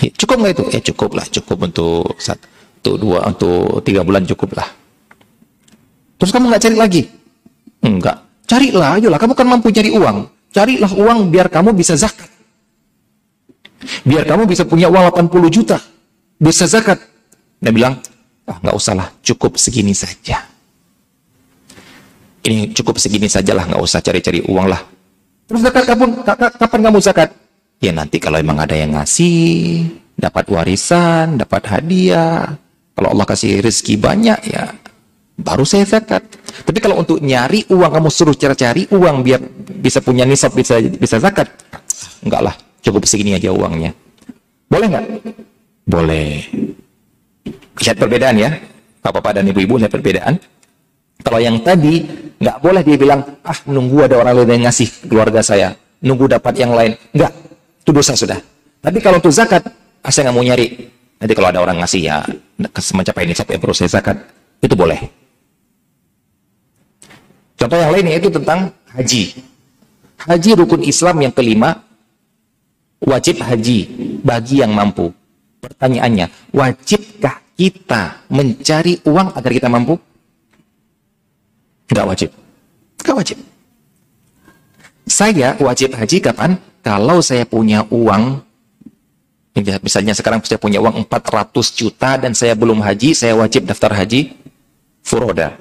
[0.00, 0.64] Ya, cukup nggak itu?
[0.72, 1.26] Ya cukup lah.
[1.28, 2.46] Cukup untuk satu,
[2.80, 4.85] untuk dua, untuk tiga bulan cukup lah.
[6.16, 7.02] Terus kamu nggak cari lagi?
[7.84, 8.16] Enggak.
[8.46, 9.18] Carilah, ayolah.
[9.20, 10.18] Kamu kan mampu cari uang.
[10.54, 12.30] Carilah uang biar kamu bisa zakat.
[14.06, 15.76] Biar kamu bisa punya uang 80 juta.
[16.40, 16.96] Bisa zakat.
[17.60, 18.00] Dia bilang,
[18.48, 20.40] ah nggak usah lah, cukup segini saja.
[22.46, 24.80] Ini cukup segini sajalah, nggak usah cari-cari uang lah.
[25.50, 26.10] Terus zakat kapan,
[26.56, 27.28] kapan kamu zakat?
[27.82, 29.84] Ya nanti kalau emang ada yang ngasih,
[30.16, 32.56] dapat warisan, dapat hadiah.
[32.96, 34.72] Kalau Allah kasih rezeki banyak ya
[35.36, 36.24] baru saya zakat.
[36.64, 39.40] Tapi kalau untuk nyari uang kamu suruh cara cari uang biar
[39.84, 41.52] bisa punya nisab bisa bisa zakat,
[42.24, 43.92] enggak lah, cukup segini aja uangnya.
[44.66, 45.06] Boleh nggak?
[45.86, 46.28] Boleh.
[47.76, 48.50] Lihat perbedaan ya,
[49.04, 50.40] bapak-bapak dan ibu-ibu lihat perbedaan.
[51.20, 52.02] Kalau yang tadi
[52.36, 56.54] nggak boleh dia bilang ah nunggu ada orang lain yang ngasih keluarga saya, nunggu dapat
[56.56, 57.32] yang lain, enggak,
[57.84, 58.40] itu dosa sudah.
[58.80, 59.62] Tapi kalau untuk zakat,
[60.02, 60.66] ah, saya nggak mau nyari.
[61.16, 62.20] Nanti kalau ada orang ngasih ya,
[62.76, 64.16] semacam ini perlu saya zakat,
[64.60, 65.25] itu boleh.
[67.56, 69.32] Contoh yang lain yaitu tentang haji.
[70.28, 71.80] Haji rukun Islam yang kelima,
[73.00, 73.88] wajib haji
[74.20, 75.12] bagi yang mampu.
[75.64, 79.96] Pertanyaannya, wajibkah kita mencari uang agar kita mampu?
[81.88, 82.30] Enggak wajib.
[83.00, 83.38] Enggak wajib.
[85.06, 86.60] Saya wajib haji kapan?
[86.84, 88.42] Kalau saya punya uang,
[89.82, 94.34] misalnya sekarang saya punya uang 400 juta dan saya belum haji, saya wajib daftar haji
[95.02, 95.58] furoda.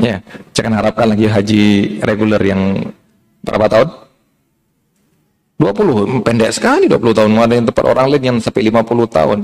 [0.00, 0.20] Ya,
[0.52, 1.62] saya akan harapkan lagi haji
[2.04, 2.92] reguler yang
[3.44, 3.88] berapa tahun?
[5.60, 7.30] 20, pendek sekali 20 tahun.
[7.36, 9.38] Ada yang tempat orang lain yang sampai 50 tahun.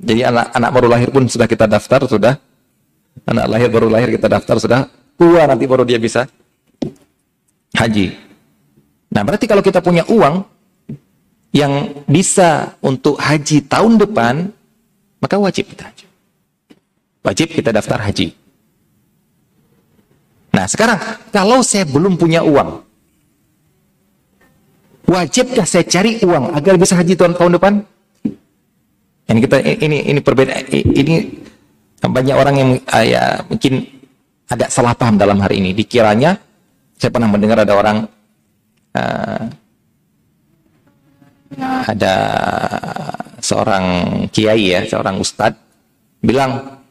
[0.00, 2.34] Jadi anak anak baru lahir pun sudah kita daftar, sudah.
[3.28, 4.80] Anak lahir baru lahir kita daftar, sudah.
[5.20, 6.24] Tua nanti baru dia bisa
[7.76, 8.16] haji.
[9.12, 10.40] Nah, berarti kalau kita punya uang
[11.52, 14.48] yang bisa untuk haji tahun depan,
[15.20, 16.06] maka wajib kita haji.
[17.22, 18.41] Wajib kita daftar haji.
[20.52, 21.00] Nah, sekarang
[21.32, 22.84] kalau saya belum punya uang,
[25.08, 27.74] wajibkah saya cari uang agar bisa haji tahun tahun depan?
[29.32, 31.14] Ini kita ini ini perbedaan ini
[32.04, 33.80] banyak orang yang uh, ya mungkin
[34.52, 35.72] agak salah paham dalam hari ini.
[35.72, 36.36] Dikiranya
[37.00, 38.04] saya pernah mendengar ada orang
[38.92, 39.42] uh,
[41.88, 42.14] ada
[43.40, 43.84] seorang
[44.28, 45.60] kiai ya, seorang ustadz
[46.20, 46.81] bilang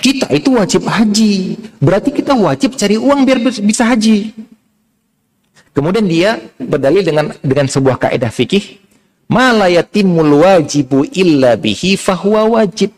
[0.00, 1.56] kita itu wajib haji.
[1.80, 4.32] Berarti kita wajib cari uang biar bisa haji.
[5.76, 8.80] Kemudian dia berdalil dengan dengan sebuah kaidah fikih,
[9.28, 12.96] malayatimul wajibu illa bihi fahuwa wajib.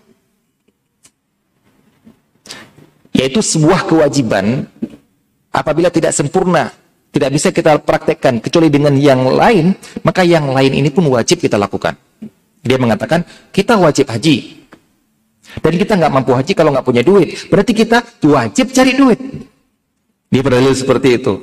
[3.10, 4.70] Yaitu sebuah kewajiban
[5.50, 6.70] apabila tidak sempurna,
[7.10, 9.74] tidak bisa kita praktekkan kecuali dengan yang lain,
[10.06, 11.98] maka yang lain ini pun wajib kita lakukan.
[12.62, 14.67] Dia mengatakan, kita wajib haji.
[15.58, 17.48] Dan kita nggak mampu haji kalau nggak punya duit.
[17.50, 19.20] Berarti kita wajib cari duit.
[20.28, 21.34] Dia berdalil seperti itu.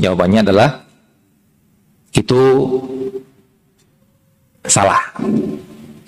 [0.00, 0.68] Jawabannya adalah,
[2.10, 2.40] itu
[4.66, 5.00] salah.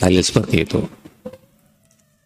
[0.01, 0.81] Dalil seperti itu.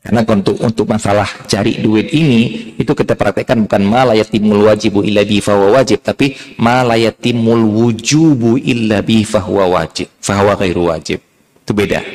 [0.07, 5.43] Karena untuk untuk masalah cari duit ini itu kita praktekkan bukan malayatimul wajibu illa bi
[5.43, 6.31] fahuwa wajib tapi
[6.63, 10.55] malayatimul wujubu illa bi fahuwa wajib fahuwa
[10.95, 11.19] wajib.
[11.67, 12.07] Itu beda.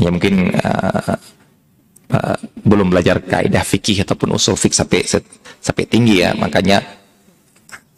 [0.00, 1.14] Ya mungkin uh,
[2.10, 5.00] uh, belum belajar kaidah fikih ataupun usul fikih sampai
[5.60, 6.80] sampai tinggi ya, makanya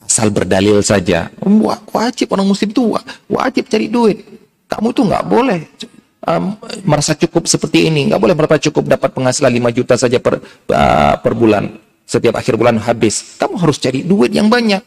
[0.02, 1.30] asal berdalil saja.
[1.94, 2.92] Wajib orang muslim itu
[3.30, 4.18] wajib cari duit.
[4.68, 5.60] Kamu tuh nggak boleh
[6.26, 8.12] um, merasa cukup seperti ini.
[8.12, 11.80] Nggak boleh merasa cukup dapat penghasilan 5 juta saja per, uh, per bulan.
[12.04, 13.40] Setiap akhir bulan habis.
[13.40, 14.82] Kamu harus cari duit yang banyak.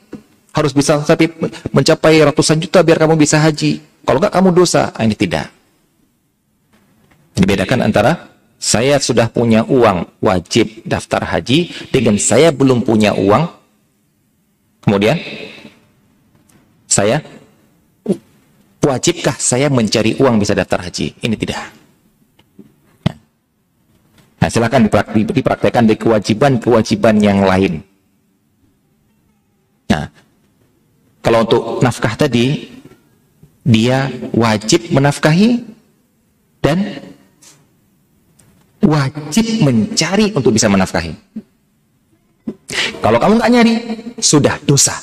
[0.56, 1.32] Harus bisa sampai
[1.74, 3.82] mencapai ratusan juta biar kamu bisa haji.
[4.06, 4.94] Kalau nggak kamu dosa.
[4.94, 5.50] Ah, ini tidak.
[7.36, 13.44] Dibedakan antara saya sudah punya uang wajib daftar haji dengan saya belum punya uang.
[14.88, 15.20] Kemudian
[16.88, 17.20] saya
[18.80, 21.12] wajibkah saya mencari uang bisa daftar haji?
[21.20, 21.62] Ini tidak.
[24.40, 27.82] Nah, silakan dipraktekkan di kewajiban-kewajiban yang lain.
[29.90, 30.06] Nah,
[31.26, 32.70] kalau untuk nafkah tadi,
[33.66, 34.06] dia
[34.38, 35.66] wajib menafkahi
[36.62, 37.02] dan
[38.86, 41.14] wajib mencari untuk bisa menafkahi.
[43.02, 43.74] Kalau kamu nggak nyari,
[44.22, 44.94] sudah dosa.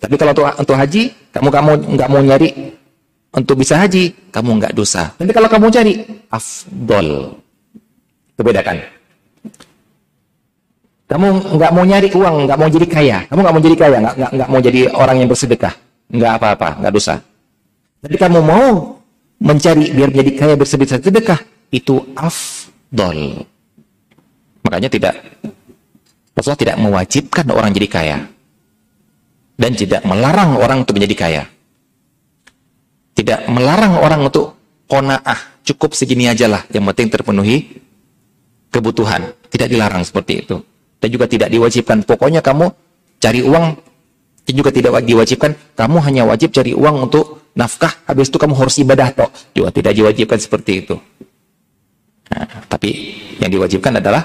[0.00, 2.48] Tapi kalau untuk, untuk haji, kamu kamu nggak mau nyari
[3.30, 5.14] untuk bisa haji, kamu nggak dosa.
[5.14, 5.92] Tapi kalau kamu cari,
[6.30, 7.38] afdol.
[8.34, 8.78] Itu bedakan.
[11.10, 13.18] Kamu nggak mau nyari uang, nggak mau jadi kaya.
[13.26, 15.74] Kamu nggak mau jadi kaya, nggak mau jadi orang yang bersedekah,
[16.06, 17.14] nggak apa-apa, nggak dosa.
[18.00, 18.96] Tapi kamu mau
[19.42, 21.38] mencari biar jadi kaya bersedekah,
[21.70, 23.46] itu afdol.
[24.66, 25.14] Makanya tidak
[26.34, 28.18] Rasulullah tidak mewajibkan orang jadi kaya
[29.60, 31.42] dan tidak melarang orang untuk menjadi kaya.
[33.12, 34.56] Tidak melarang orang untuk
[34.88, 37.68] kona'ah, cukup segini aja lah, yang penting terpenuhi
[38.72, 39.36] kebutuhan.
[39.52, 40.56] Tidak dilarang seperti itu.
[40.96, 42.72] Dan juga tidak diwajibkan, pokoknya kamu
[43.20, 43.66] cari uang,
[44.48, 48.80] dan juga tidak diwajibkan, kamu hanya wajib cari uang untuk nafkah, habis itu kamu harus
[48.80, 49.28] ibadah toh.
[49.52, 50.96] Juga tidak diwajibkan seperti itu.
[52.70, 52.90] Tapi
[53.42, 54.22] yang diwajibkan adalah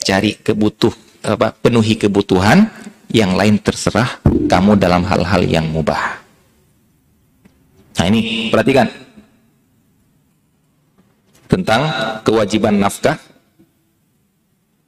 [0.00, 0.92] cari kebutuh,
[1.28, 2.64] apa, penuhi kebutuhan,
[3.12, 6.24] yang lain terserah kamu dalam hal-hal yang mubah.
[8.00, 8.88] Nah ini perhatikan
[11.46, 11.82] tentang
[12.24, 13.20] kewajiban nafkah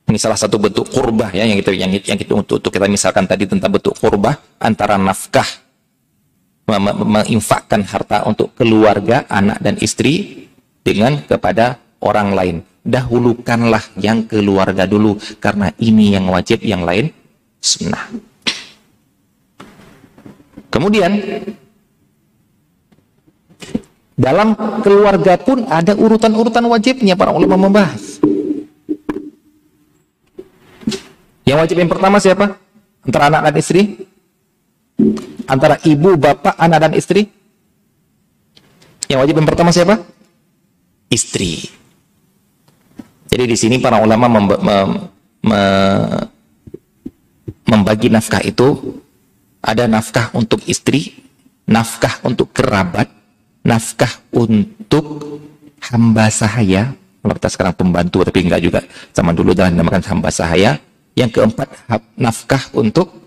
[0.04, 3.24] Ini salah satu bentuk kurbah ya yang kita yang, yang kita untuk, untuk kita misalkan
[3.24, 5.48] tadi tentang bentuk kurbah antara nafkah
[6.68, 10.48] menginfakkan harta untuk keluarga, anak dan istri
[10.84, 12.56] dengan kepada orang lain.
[12.84, 17.08] Dahulukanlah yang keluarga dulu karena ini yang wajib, yang lain
[17.56, 18.12] sunnah.
[20.68, 21.16] Kemudian
[24.14, 24.52] dalam
[24.84, 28.20] keluarga pun ada urutan-urutan wajibnya para ulama membahas.
[31.48, 32.56] Yang wajib yang pertama siapa?
[33.04, 33.82] Antara anak dan istri?
[35.44, 37.28] Antara ibu, bapak, anak dan istri?
[39.08, 39.94] Yang wajib yang pertama siapa?
[41.12, 41.83] Istri.
[43.34, 44.90] Jadi di sini para ulama mem mem
[45.42, 45.70] mem
[47.66, 48.94] membagi nafkah itu
[49.58, 51.18] ada nafkah untuk istri,
[51.66, 53.10] nafkah untuk kerabat,
[53.66, 55.18] nafkah untuk
[55.90, 56.94] hamba sahaya.
[56.94, 58.80] Kalau kita sekarang pembantu tapi enggak juga.
[59.10, 60.78] Sama dulu dalam namakan hamba sahaya
[61.18, 61.66] yang keempat,
[62.14, 63.18] nafkah untuk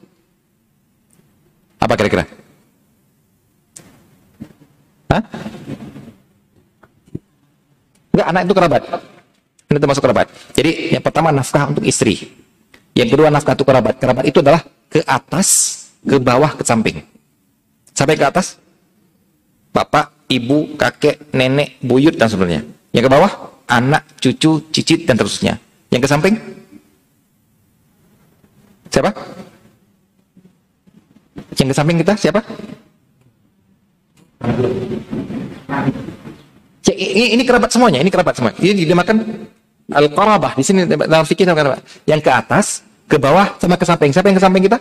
[1.84, 2.24] apa kira-kira?
[5.12, 5.24] Hah?
[8.16, 8.84] Enggak, anak itu kerabat.
[9.68, 10.32] Ini termasuk kerabat.
[10.55, 12.32] Jadi yang pertama nafkah untuk istri.
[12.95, 13.99] Yang kedua nafkah untuk kerabat.
[13.99, 15.47] Kerabat itu adalah ke atas,
[16.01, 17.03] ke bawah, ke samping.
[17.91, 18.55] Sampai ke atas,
[19.76, 22.63] bapak, ibu, kakek, nenek, buyut, dan sebagainya.
[22.95, 23.32] Yang ke bawah,
[23.68, 25.59] anak, cucu, cicit, dan terusnya.
[25.91, 26.36] Yang ke samping,
[28.97, 29.11] Siapa?
[31.57, 32.41] Yang di samping kita siapa?
[36.88, 38.55] Ini, kerabat semuanya, ini kerabat semua.
[38.57, 39.18] Ini dinamakan
[39.91, 40.55] al-qarabah.
[40.57, 41.83] Di sini dalam fikih kerabat.
[42.07, 42.65] Yang ke atas,
[43.07, 44.11] ke bawah, sama ke samping.
[44.11, 44.77] Siapa yang ke samping kita?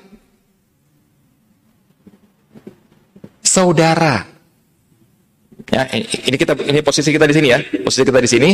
[3.43, 4.27] Saudara.
[5.67, 7.59] Ya, ini kita ini posisi kita di sini ya.
[7.83, 8.51] Posisi kita di sini.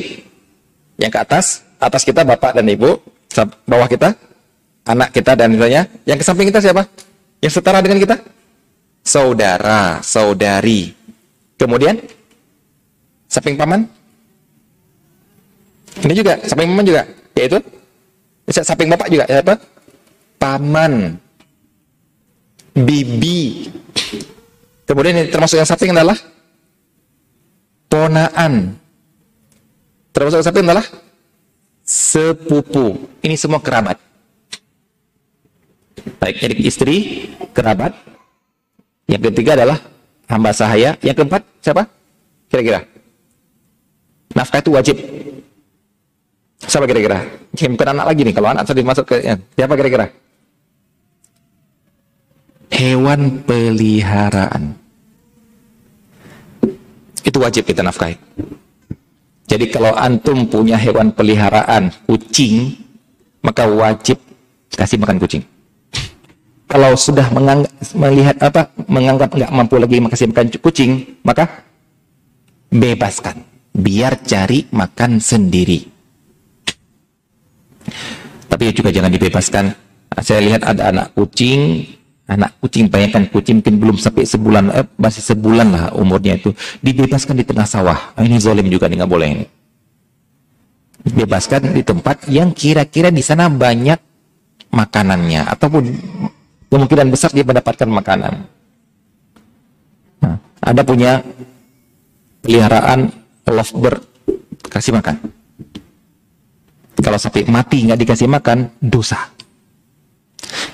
[1.00, 1.46] Yang ke atas,
[1.80, 3.00] atas kita bapak dan ibu,
[3.64, 4.12] bawah kita
[4.86, 6.82] anak kita dan misalnya yang ke samping kita siapa?
[7.42, 8.16] Yang setara dengan kita?
[9.02, 10.94] Saudara, saudari.
[11.58, 11.98] Kemudian
[13.26, 13.86] samping paman?
[16.00, 17.02] Ini juga, samping paman juga,
[17.36, 17.58] yaitu
[18.48, 19.60] samping bapak juga, ya apa?
[20.40, 21.20] Paman,
[22.72, 23.68] bibi.
[24.88, 26.16] Kemudian yang termasuk yang samping adalah
[27.92, 28.72] ponaan.
[30.16, 30.86] Termasuk yang samping adalah
[31.84, 33.10] sepupu.
[33.20, 34.00] Ini semua kerabat
[36.22, 36.96] baik jadi istri,
[37.50, 37.94] kerabat.
[39.10, 39.78] Yang ketiga adalah
[40.30, 40.94] hamba sahaya.
[41.02, 41.82] Yang keempat siapa?
[42.48, 42.86] Kira-kira.
[44.32, 44.96] Nafkah itu wajib.
[46.66, 47.22] Siapa kira-kira?
[47.52, 48.34] Bukan anak lagi nih.
[48.34, 49.34] Kalau anak sudah masuk ke ya.
[49.58, 50.06] siapa kira-kira?
[52.72, 54.78] Hewan peliharaan.
[57.22, 58.16] Itu wajib kita nafkahi.
[59.46, 62.72] Jadi kalau antum punya hewan peliharaan kucing,
[63.44, 64.16] maka wajib
[64.72, 65.44] kasih makan kucing
[66.72, 67.28] kalau sudah
[67.92, 71.68] melihat apa menganggap nggak mampu lagi makasih makan kucing, maka
[72.72, 73.44] bebaskan,
[73.76, 75.91] biar cari makan sendiri.
[78.48, 79.64] Tapi juga jangan dibebaskan.
[80.20, 81.88] Saya lihat ada anak kucing,
[82.28, 86.52] anak kucing bayangkan kucing mungkin belum sampai sebulan, eh, masih sebulan lah umurnya itu,
[86.84, 88.12] dibebaskan di tengah sawah.
[88.20, 89.46] Ini zolim juga nggak boleh ini.
[91.02, 93.98] Bebaskan di tempat yang kira-kira di sana banyak
[94.70, 95.82] makanannya ataupun
[96.70, 98.34] kemungkinan besar dia mendapatkan makanan.
[100.22, 101.20] Nah, ada punya
[102.46, 103.10] peliharaan
[103.44, 104.00] lovebird,
[104.70, 105.41] kasih makan.
[107.02, 109.18] Kalau sampai mati nggak dikasih makan, dosa.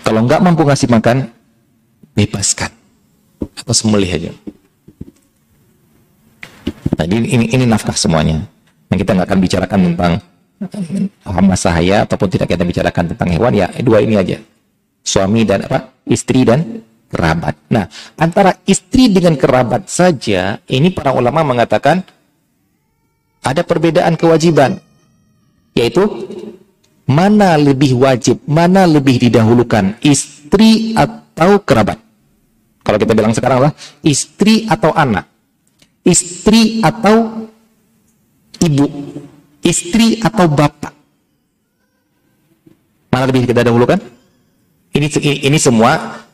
[0.04, 1.28] Kalau nggak mampu ngasih makan,
[2.12, 2.70] bebaskan
[3.56, 4.32] atau sembelih aja.
[6.98, 8.44] Nah, ini, ini, nafkah semuanya.
[8.92, 10.12] Yang kita nggak akan bicarakan tentang
[11.22, 14.42] hamba sahaya ataupun tidak kita bicarakan tentang hewan ya dua ini aja
[15.06, 17.54] suami dan apa istri dan kerabat.
[17.72, 17.86] Nah,
[18.20, 22.04] antara istri dengan kerabat saja ini para ulama mengatakan
[23.40, 24.82] ada perbedaan kewajiban
[25.76, 26.04] yaitu
[27.08, 31.96] mana lebih wajib, mana lebih didahulukan, istri atau kerabat.
[32.84, 33.72] Kalau kita bilang sekarang lah
[34.04, 35.28] istri atau anak,
[36.04, 37.48] istri atau
[38.60, 38.86] ibu,
[39.64, 40.94] istri atau bapak.
[43.08, 44.00] Mana lebih kita dahulukan?
[44.92, 45.06] Ini
[45.48, 46.24] ini semua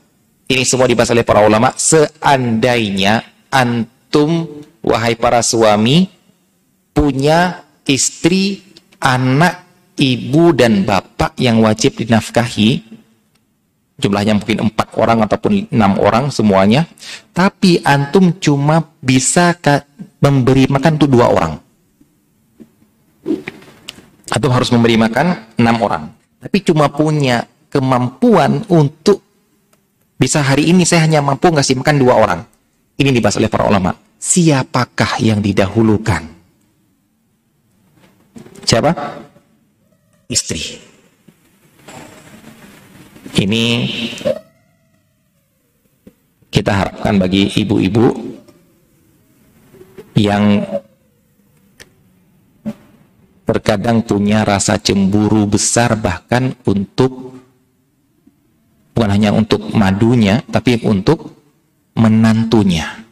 [0.46, 4.46] ini semua dibahas oleh para ulama seandainya antum
[4.84, 6.06] wahai para suami
[6.94, 8.62] punya istri,
[9.02, 9.64] anak,
[9.98, 12.82] ibu dan bapak yang wajib dinafkahi
[13.94, 16.82] jumlahnya mungkin empat orang ataupun enam orang semuanya
[17.30, 19.54] tapi antum cuma bisa
[20.18, 21.52] memberi makan untuk dua orang
[24.34, 26.10] antum harus memberi makan enam orang
[26.42, 29.22] tapi cuma punya kemampuan untuk
[30.14, 32.40] bisa hari ini saya hanya mampu ngasih makan dua orang.
[32.94, 33.90] Ini dibahas oleh para ulama.
[34.16, 36.33] Siapakah yang didahulukan?
[38.64, 38.90] Siapa?
[40.28, 40.62] Istri.
[43.44, 43.64] Ini
[46.48, 48.14] kita harapkan bagi ibu-ibu
[50.14, 50.64] yang
[53.44, 57.36] terkadang punya rasa cemburu besar bahkan untuk
[58.94, 61.34] bukan hanya untuk madunya tapi untuk
[61.98, 63.04] menantunya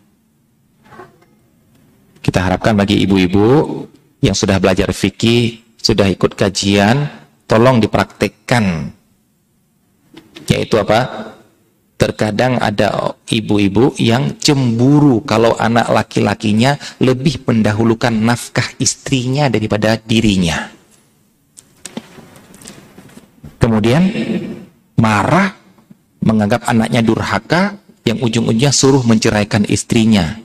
[2.23, 3.85] kita harapkan bagi ibu-ibu
[4.23, 7.11] yang sudah belajar fikih sudah ikut kajian
[7.51, 8.95] tolong dipraktekkan.
[10.47, 11.35] Yaitu apa?
[11.99, 20.71] Terkadang ada ibu-ibu yang cemburu kalau anak laki-lakinya lebih mendahulukan nafkah istrinya daripada dirinya.
[23.63, 24.03] Kemudian
[24.99, 25.55] marah
[26.23, 30.43] menganggap anaknya durhaka yang ujung-ujungnya suruh menceraikan istrinya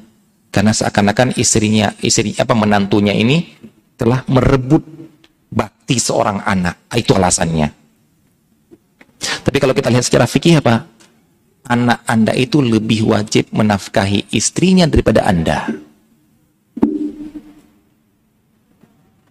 [0.58, 3.46] karena seakan-akan istrinya istri apa menantunya ini
[3.94, 4.82] telah merebut
[5.54, 7.70] bakti seorang anak itu alasannya
[9.46, 10.98] tapi kalau kita lihat secara fikih apa
[11.68, 15.68] anak Anda itu lebih wajib menafkahi istrinya daripada Anda.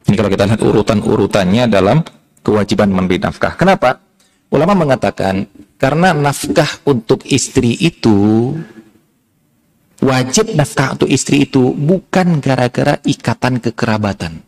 [0.07, 2.05] Ini kalau kita lihat urutan-urutannya dalam
[2.45, 3.59] kewajiban memberi nafkah.
[3.59, 3.99] Kenapa?
[4.55, 8.55] Ulama mengatakan karena nafkah untuk istri itu
[10.03, 14.43] wajib nafkah untuk istri itu bukan gara-gara ikatan kekerabatan.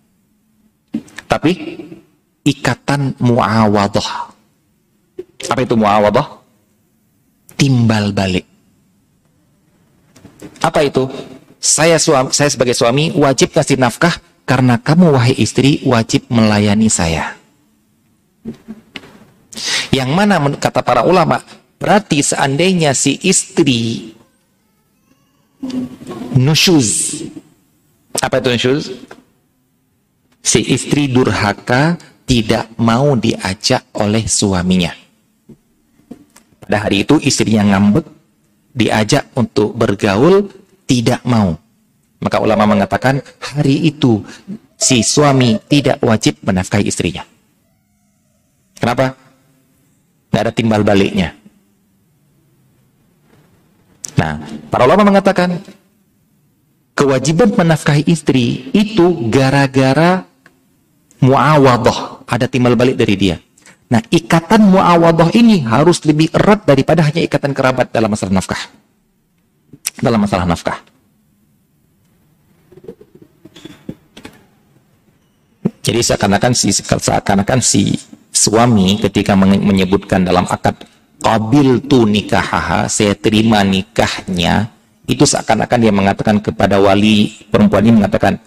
[1.29, 1.53] Tapi
[2.45, 4.33] ikatan muawadah.
[5.49, 6.39] Apa itu muawadah?
[7.59, 8.47] timbal balik.
[10.63, 11.11] Apa itu?
[11.59, 14.15] Saya suami, saya sebagai suami wajib kasih nafkah
[14.47, 17.35] karena kamu wahai istri wajib melayani saya.
[19.91, 21.43] Yang mana kata para ulama
[21.83, 24.15] berarti seandainya si istri
[26.39, 27.23] nusyuz
[28.19, 28.85] apa itu nusyuz?
[30.43, 34.95] Si istri durhaka tidak mau diajak oleh suaminya
[36.69, 38.05] pada hari itu istrinya ngambek,
[38.77, 40.53] diajak untuk bergaul,
[40.85, 41.57] tidak mau.
[42.21, 44.21] Maka ulama mengatakan hari itu
[44.77, 47.25] si suami tidak wajib menafkahi istrinya.
[48.77, 49.17] Kenapa?
[50.29, 51.38] Tidak ada timbal baliknya.
[54.19, 55.63] Nah, para ulama mengatakan
[56.99, 60.27] kewajiban menafkahi istri itu gara-gara
[61.23, 63.37] muawadah, ada timbal balik dari dia.
[63.89, 68.61] Nah, ikatan muawadah ini harus lebih erat daripada hanya ikatan kerabat dalam masalah nafkah.
[70.03, 70.79] Dalam masalah nafkah.
[75.89, 77.97] Jadi seakan-akan si seakan-akan si
[78.29, 80.77] suami ketika menyebutkan dalam akad
[81.23, 84.71] qabil tu nikahaha, saya terima nikahnya,
[85.09, 88.39] itu seakan-akan dia mengatakan kepada wali perempuan ini mengatakan,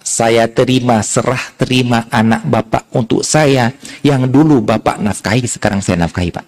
[0.00, 3.70] saya terima, serah terima anak bapak untuk saya
[4.00, 6.46] yang dulu bapak nafkahi, sekarang saya nafkahi pak.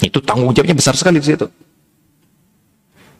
[0.00, 1.46] Itu tanggung jawabnya besar sekali di situ.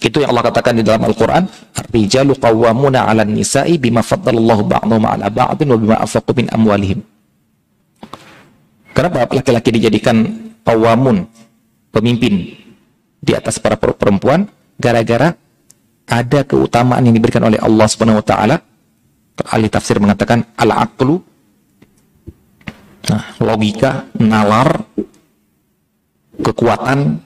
[0.01, 1.45] Itu yang Allah katakan di dalam Al-Quran,
[1.77, 7.05] Ar-rijalu qawwamuna ala nisa'i bima faddalallahu ba'dhum ala ba'dhin wa bima afaqu min amwalihim.
[8.91, 10.27] Kenapa laki-laki dijadikan
[10.67, 11.25] qawamun,
[11.95, 12.59] pemimpin
[13.23, 14.51] di atas para perempuan?
[14.81, 15.37] Gara-gara
[16.11, 18.57] ada keutamaan yang diberikan oleh Allah Subhanahu wa taala.
[19.41, 21.17] Ahli tafsir mengatakan al-aqlu
[23.09, 24.85] nah, logika, nalar,
[26.45, 27.25] kekuatan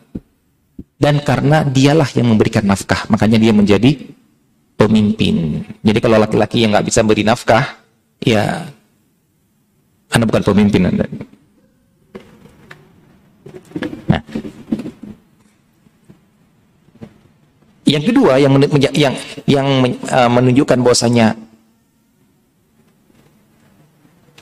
[0.94, 3.98] dan karena dialah yang memberikan nafkah, makanya dia menjadi
[4.78, 5.66] pemimpin.
[5.82, 7.82] Jadi kalau laki-laki yang nggak bisa beri nafkah,
[8.22, 8.62] ya
[10.14, 11.06] Anda bukan pemimpin Anda.
[17.84, 18.56] Yang kedua yang
[18.96, 19.14] yang
[19.44, 19.66] yang
[20.08, 21.36] uh, menunjukkan bahwasanya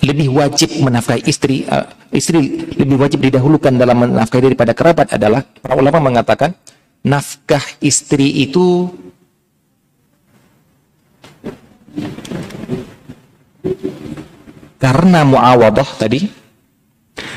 [0.03, 5.79] lebih wajib menafkahi istri uh, istri lebih wajib didahulukan dalam menafkahi daripada kerabat adalah para
[5.79, 6.55] ulama mengatakan
[7.07, 8.91] nafkah istri itu
[14.83, 16.27] karena muawadah tadi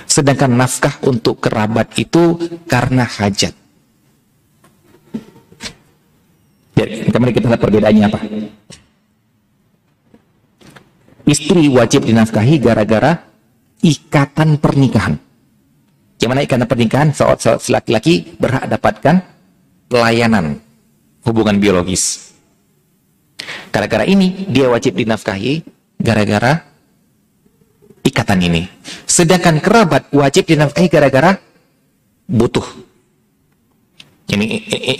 [0.10, 3.53] sedangkan nafkah untuk kerabat itu karena hajat
[6.76, 8.19] Ya, kemarin kita lihat perbedaannya apa.
[11.26, 13.23] Istri wajib dinafkahi gara-gara
[13.82, 15.15] ikatan pernikahan.
[16.19, 17.09] Gimana ikatan pernikahan?
[17.15, 17.32] So,
[17.71, 19.23] laki-laki berhak dapatkan
[19.89, 20.59] pelayanan
[21.26, 22.36] hubungan biologis.
[23.73, 25.65] Gara-gara ini dia wajib dinafkahi
[25.99, 26.63] gara-gara
[28.05, 28.69] ikatan ini.
[29.09, 31.41] Sedangkan kerabat wajib dinafkahi gara-gara
[32.30, 32.63] butuh.
[34.26, 34.45] Ini,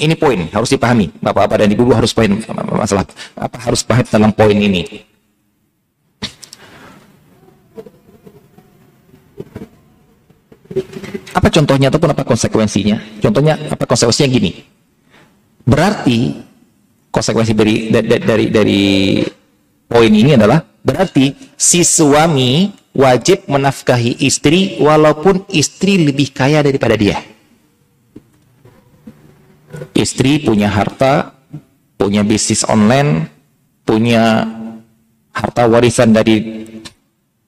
[0.06, 1.10] ini, poin harus dipahami.
[1.18, 2.30] Bapak-bapak dan ibu harus poin
[2.78, 4.86] masalah apa harus paham dalam poin ini.
[11.34, 13.02] Apa contohnya ataupun apa konsekuensinya?
[13.18, 14.52] Contohnya apa konsekuensinya gini.
[15.66, 16.18] Berarti
[17.10, 18.84] konsekuensi dari dari, dari
[19.90, 27.35] poin ini adalah berarti si suami wajib menafkahi istri walaupun istri lebih kaya daripada dia
[29.96, 31.36] istri punya harta,
[31.96, 33.30] punya bisnis online,
[33.86, 34.46] punya
[35.36, 36.66] harta warisan dari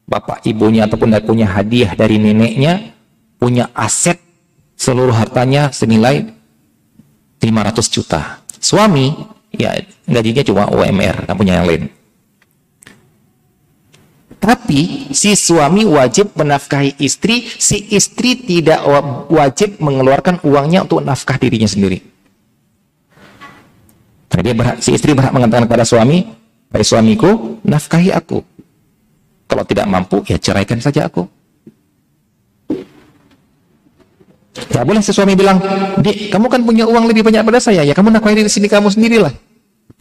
[0.08, 2.96] bapak ibunya ataupun punya hadiah dari neneknya,
[3.40, 4.20] punya aset
[4.78, 6.32] seluruh hartanya senilai
[7.42, 8.42] 500 juta.
[8.58, 9.14] Suami,
[9.54, 11.84] ya gajinya cuma UMR, nggak punya yang lain.
[14.38, 18.86] Tapi si suami wajib menafkahi istri, si istri tidak
[19.28, 22.17] wajib mengeluarkan uangnya untuk nafkah dirinya sendiri.
[24.38, 26.30] Nah, dia berhak, si istri berhak mengatakan kepada suami,
[26.70, 28.46] Hai suamiku, nafkahi aku.
[29.50, 31.26] Kalau tidak mampu, ya ceraikan saja aku.
[34.70, 35.58] Ya boleh si suami bilang,
[35.98, 38.94] Dik, kamu kan punya uang lebih banyak pada saya, ya kamu nafkahi di sini kamu
[38.94, 39.34] sendirilah.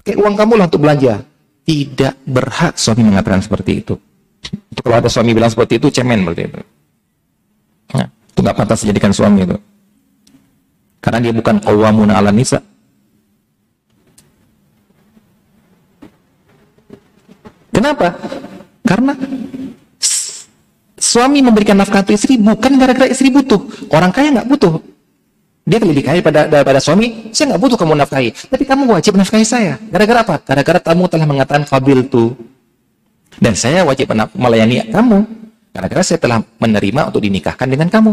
[0.05, 1.24] Pakai uang kamu lah untuk belanja.
[1.64, 3.97] Tidak berhak suami mengatakan seperti itu.
[4.53, 6.61] Itu kalau ada suami bilang seperti itu, cemen berarti itu.
[7.97, 9.57] Nah, itu nggak pantas dijadikan suami itu.
[11.01, 12.61] Karena dia bukan qawwamuna ala nisa.
[17.76, 18.16] Kenapa?
[18.88, 19.12] Karena
[20.96, 23.60] suami memberikan nafkah untuk istri bukan gara-gara istri butuh.
[23.92, 24.80] Orang kaya nggak butuh.
[25.66, 28.30] Dia lebih kaya pada, daripada suami, saya nggak butuh kamu nafkahi.
[28.48, 29.76] Tapi kamu wajib nafkahi saya.
[29.92, 30.34] Gara-gara apa?
[30.40, 32.32] Gara-gara kamu telah mengatakan kabil tu.
[33.36, 35.18] Dan saya wajib melayani kamu.
[35.76, 38.12] Gara-gara saya telah menerima untuk dinikahkan dengan kamu.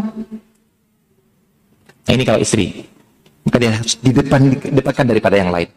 [2.03, 2.83] Nah, ini kalau istri.
[3.47, 5.67] Maka dia harus di depan, depankan daripada yang lain.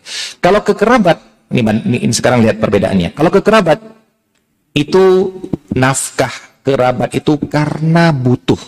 [0.42, 3.14] Kalau ke kerabat, ini, ini, ini sekarang lihat perbedaannya.
[3.14, 3.78] Kalau ke kerabat,
[4.76, 5.32] itu
[5.72, 6.32] nafkah
[6.66, 8.58] kerabat itu karena butuh.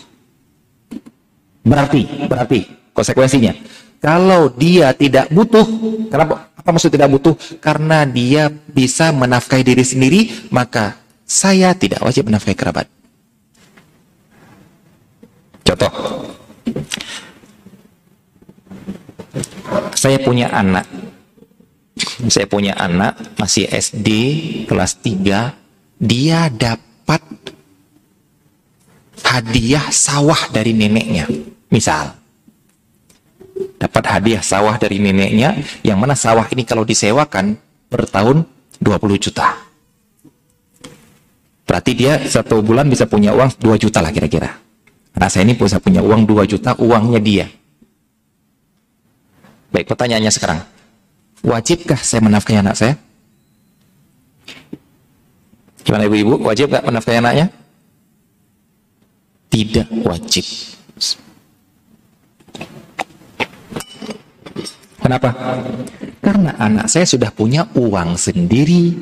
[1.66, 2.64] Berarti, berarti
[2.94, 3.52] konsekuensinya.
[3.98, 5.66] Kalau dia tidak butuh,
[6.06, 6.54] kenapa?
[6.54, 7.34] Apa maksud tidak butuh?
[7.58, 10.20] Karena dia bisa menafkahi diri sendiri,
[10.54, 10.94] maka
[11.26, 12.86] saya tidak wajib menafkahi kerabat.
[15.66, 15.92] Contoh,
[19.98, 20.86] saya punya anak,
[22.28, 24.08] saya punya anak masih SD
[24.66, 27.22] kelas 3 dia dapat
[29.26, 31.26] hadiah sawah dari neneknya
[31.70, 32.14] misal.
[33.78, 37.58] Dapat hadiah sawah dari neneknya yang mana sawah ini kalau disewakan
[37.90, 38.46] per tahun
[38.78, 39.58] 20 juta.
[41.66, 44.48] Berarti dia satu bulan bisa punya uang 2 juta lah kira-kira.
[45.18, 47.46] Nah saya ini bisa punya uang 2 juta uangnya dia.
[49.68, 50.77] Baik pertanyaannya sekarang
[51.42, 52.94] Wajibkah saya menafkahi anak saya?
[55.82, 56.36] Gimana ibu-ibu?
[56.44, 57.46] Wajib gak menafkahi anaknya?
[59.48, 60.44] Tidak wajib.
[65.00, 65.32] Kenapa?
[66.20, 68.92] Karena anak saya sudah punya uang sendiri.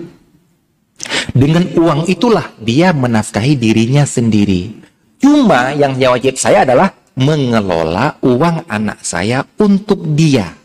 [1.37, 4.87] Dengan uang itulah dia menafkahi dirinya sendiri.
[5.19, 10.56] Cuma yang wajib saya adalah mengelola uang anak saya untuk dia.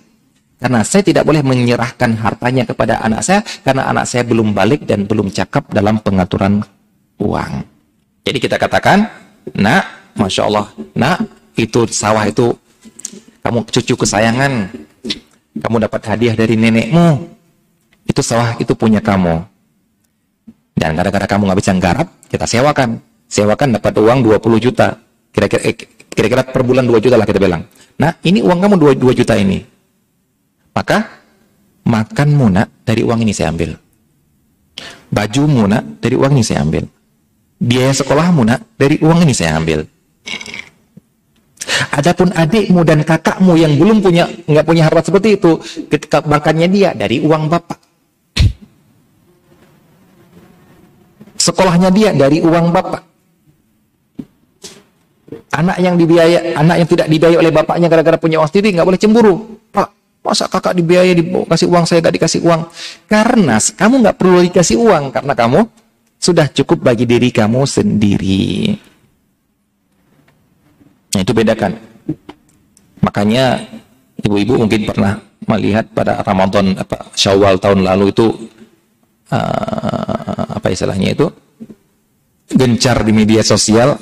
[0.62, 5.09] Karena saya tidak boleh menyerahkan hartanya kepada anak saya karena anak saya belum balik dan
[5.09, 6.62] belum cakap dalam pengaturan
[7.18, 7.66] uang.
[8.22, 9.09] Jadi kita katakan,
[9.57, 11.26] nak, masya Allah, nak,
[11.57, 12.53] itu sawah itu
[13.41, 14.70] kamu cucu kesayangan,
[15.57, 17.26] kamu dapat hadiah dari nenekmu,
[18.05, 19.41] itu sawah itu punya kamu.
[20.78, 23.01] Dan gara-gara kamu nggak bisa garap, kita sewakan.
[23.26, 24.93] Sewakan dapat uang 20 juta.
[25.34, 25.74] Kira-kira eh,
[26.05, 27.66] kira-kira per bulan 2 juta lah kita bilang.
[27.97, 29.70] Nah, ini uang kamu 2, 2 juta ini
[30.72, 31.22] maka
[31.84, 33.76] makan munak dari uang ini saya ambil.
[35.11, 36.88] Baju munak dari uang ini saya ambil.
[37.61, 39.86] Biaya sekolah munak dari uang ini saya ambil.
[41.91, 45.59] Adapun adikmu dan kakakmu yang belum punya nggak punya harta seperti itu,
[45.91, 47.80] ketika makannya dia dari uang bapak.
[51.36, 53.03] Sekolahnya dia dari uang bapak.
[55.51, 59.01] Anak yang dibiaya, anak yang tidak dibiayai oleh bapaknya gara-gara punya uang sendiri nggak boleh
[59.01, 59.36] cemburu.
[60.22, 62.69] Masa kakak dibiayai, dikasih uang, saya gak dikasih uang?
[63.09, 65.65] Karena kamu gak perlu dikasih uang, karena kamu
[66.22, 68.78] sudah cukup bagi diri kamu sendiri.
[71.17, 71.74] Nah, itu bedakan.
[73.01, 73.65] Makanya
[74.22, 75.17] ibu-ibu mungkin pernah
[75.49, 78.28] melihat pada Ramadan apa Syawal tahun lalu itu
[79.34, 81.34] uh, apa istilahnya itu
[82.53, 83.97] gencar di media sosial,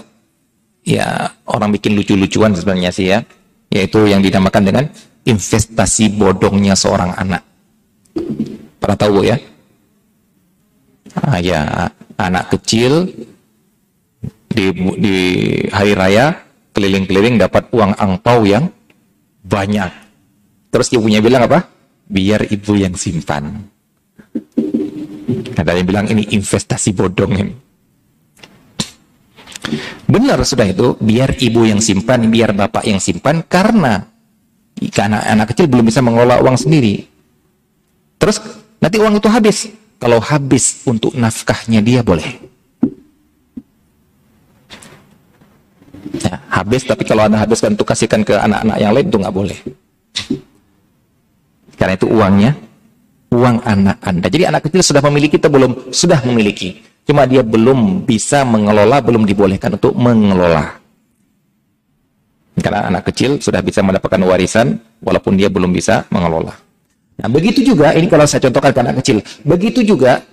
[0.84, 3.24] ya orang bikin lucu-lucuan sebenarnya sih ya,
[3.70, 4.86] yaitu yang dinamakan dengan
[5.26, 7.46] investasi bodongnya seorang anak.
[8.82, 9.38] Pernah tahu ya?
[11.14, 13.10] Ah, ya, anak kecil
[14.50, 14.66] di,
[14.98, 15.18] di
[15.70, 16.34] hari raya
[16.74, 18.70] keliling-keliling dapat uang angpau yang
[19.46, 19.90] banyak.
[20.70, 21.66] Terus ibunya bilang apa?
[22.10, 23.70] Biar ibu yang simpan.
[25.60, 27.54] Ada yang bilang ini investasi bodong ini.
[30.10, 34.08] Benar sudah itu, biar ibu yang simpan, biar bapak yang simpan, karena
[34.90, 37.04] karena anak kecil belum bisa mengelola uang sendiri.
[38.16, 38.40] Terus
[38.80, 39.58] nanti uang itu habis.
[40.00, 42.40] Kalau habis untuk nafkahnya dia boleh.
[46.24, 49.60] Ya, habis tapi kalau anda habiskan untuk kasihkan ke anak-anak yang lain itu nggak boleh.
[51.76, 52.52] Karena itu uangnya
[53.30, 54.28] uang anak anda.
[54.28, 55.94] Jadi anak kecil sudah memiliki atau belum?
[55.94, 56.82] Sudah memiliki.
[57.06, 60.78] Cuma dia belum bisa mengelola, belum dibolehkan untuk mengelola.
[62.60, 66.54] Karena anak kecil sudah bisa mendapatkan warisan walaupun dia belum bisa mengelola.
[67.20, 70.24] Nah, begitu juga, ini kalau saya contohkan ke anak kecil, begitu juga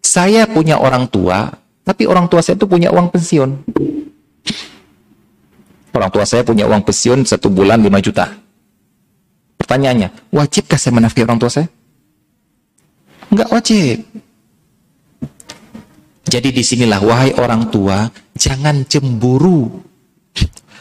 [0.00, 1.52] saya punya orang tua,
[1.84, 3.50] tapi orang tua saya itu punya uang pensiun.
[5.90, 8.39] Orang tua saya punya uang pensiun satu bulan 5 juta.
[9.60, 11.68] Pertanyaannya, wajibkah saya menafkahi orang tua saya?
[13.28, 13.96] Enggak wajib.
[16.24, 19.68] Jadi di sinilah, wahai orang tua, jangan cemburu.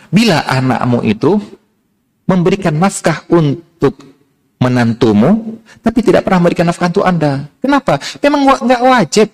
[0.10, 1.38] Bila anakmu itu
[2.26, 4.00] memberikan nafkah untuk
[4.64, 7.46] menantumu, tapi tidak pernah memberikan nafkah untuk Anda.
[7.62, 8.00] Kenapa?
[8.24, 9.28] Memang nggak wajib.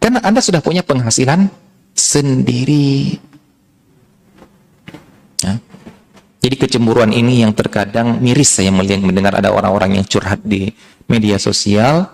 [0.00, 1.48] Karena Anda sudah punya penghasilan
[1.92, 3.20] sendiri.
[5.44, 5.60] Ya.
[6.40, 10.70] Jadi kecemburuan ini yang terkadang miris saya melihat mendengar ada orang-orang yang curhat di
[11.10, 12.06] media sosial,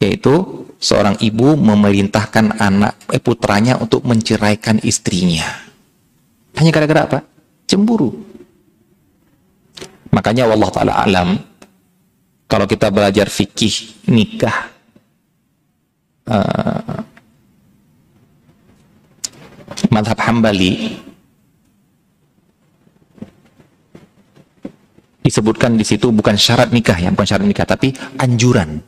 [0.00, 5.44] yaitu seorang ibu memerintahkan anak eh, putranya untuk menceraikan istrinya.
[6.56, 7.18] Hanya gara-gara apa?
[7.68, 8.16] Cemburu.
[10.08, 11.36] Makanya Allah Ta'ala alam,
[12.48, 14.72] kalau kita belajar fikih nikah,
[16.28, 17.00] uh,
[19.88, 21.00] madhab hambali,
[25.22, 28.82] disebutkan di situ bukan syarat nikah ya, bukan syarat nikah, tapi anjuran.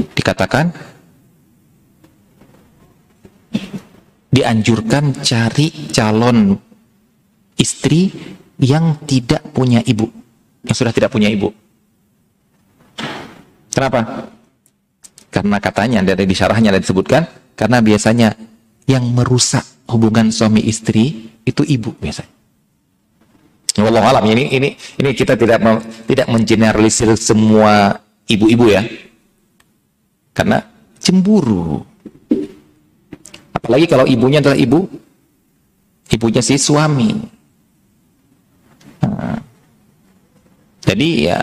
[0.00, 0.72] Dikatakan
[4.32, 6.56] dianjurkan cari calon
[7.60, 8.08] istri
[8.56, 10.08] yang tidak punya ibu,
[10.64, 11.52] yang sudah tidak punya ibu.
[13.70, 14.32] Kenapa?
[15.30, 18.34] Karena katanya dari di syarahnya disebutkan karena biasanya
[18.88, 22.39] yang merusak hubungan suami istri itu ibu biasanya.
[23.86, 25.62] Allah alam ini ini ini kita tidak
[26.04, 27.96] tidak mengeneralisir semua
[28.28, 28.82] ibu-ibu ya.
[30.36, 30.60] Karena
[31.00, 31.84] cemburu.
[33.56, 34.88] Apalagi kalau ibunya adalah ibu
[36.10, 37.12] ibunya si suami.
[40.80, 41.38] Jadi ya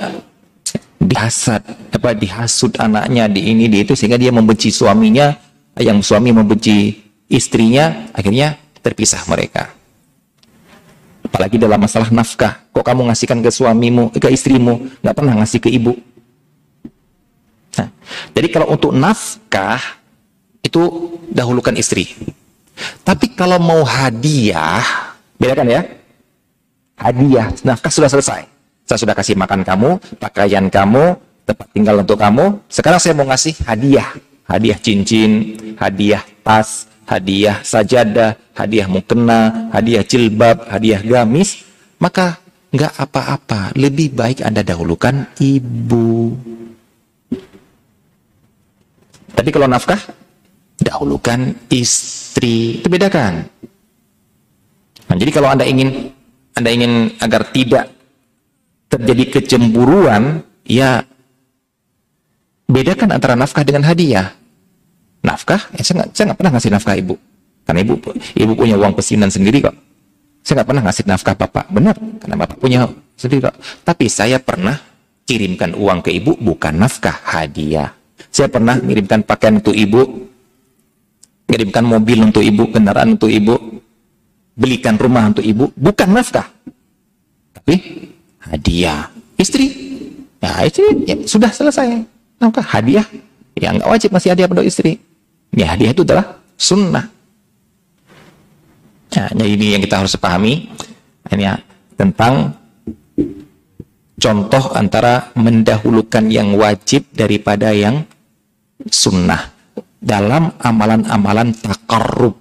[0.98, 1.64] dihasad
[1.94, 5.32] apa dihasut anaknya di ini di itu sehingga dia membenci suaminya,
[5.80, 7.00] yang suami membenci
[7.32, 9.77] istrinya, akhirnya terpisah mereka.
[11.28, 15.70] Apalagi dalam masalah nafkah, kok kamu ngasihkan ke suamimu, ke istrimu, nggak pernah ngasih ke
[15.70, 15.94] ibu.
[17.76, 17.92] Nah,
[18.32, 20.00] jadi kalau untuk nafkah
[20.64, 20.82] itu
[21.28, 22.16] dahulukan istri.
[23.04, 25.82] Tapi kalau mau hadiah, bedakan ya,
[26.96, 28.48] hadiah, nafkah sudah selesai.
[28.88, 32.64] Saya sudah kasih makan kamu, pakaian kamu, tempat tinggal untuk kamu.
[32.72, 34.16] Sekarang saya mau ngasih hadiah.
[34.48, 41.64] Hadiah cincin, hadiah tas, hadiah sajadah, hadiah mukena, hadiah jilbab, hadiah gamis.
[41.98, 42.38] Maka
[42.76, 43.74] nggak apa-apa.
[43.74, 46.36] Lebih baik Anda dahulukan ibu.
[49.34, 50.02] Tapi kalau nafkah,
[50.78, 52.84] dahulukan istri.
[52.84, 53.48] Itu bedakan.
[55.08, 56.14] Nah, jadi kalau Anda ingin
[56.58, 57.94] anda ingin agar tidak
[58.90, 61.06] terjadi kecemburuan, ya
[62.66, 64.34] bedakan antara nafkah dengan hadiah.
[65.26, 67.16] Nafkah, ya saya nggak pernah ngasih nafkah ibu,
[67.66, 68.00] karena ibu
[68.38, 69.76] ibu punya uang pesinan sendiri kok.
[70.46, 72.88] Saya nggak pernah ngasih nafkah bapak, benar, karena bapak punya
[73.18, 73.56] sendiri kok.
[73.84, 74.78] Tapi saya pernah
[75.28, 77.92] kirimkan uang ke ibu bukan nafkah hadiah.
[78.32, 80.30] Saya pernah mengirimkan pakaian untuk ibu,
[81.50, 83.84] kirimkan mobil untuk ibu, kendaraan untuk ibu,
[84.56, 86.48] belikan rumah untuk ibu bukan nafkah.
[87.58, 87.76] Tapi
[88.48, 89.12] hadiah.
[89.36, 89.66] Istri?
[90.38, 92.06] Ya istri ya, sudah selesai.
[92.40, 93.04] Nafkah hadiah.
[93.58, 95.02] Ya nggak wajib masih hadiah untuk istri
[95.54, 97.06] ya hadiah itu adalah sunnah.
[99.14, 100.68] Ya, ini yang kita harus pahami.
[101.32, 101.56] Ini ya,
[101.96, 102.58] tentang
[104.20, 108.04] contoh antara mendahulukan yang wajib daripada yang
[108.90, 109.56] sunnah.
[109.98, 112.38] Dalam amalan-amalan takarrub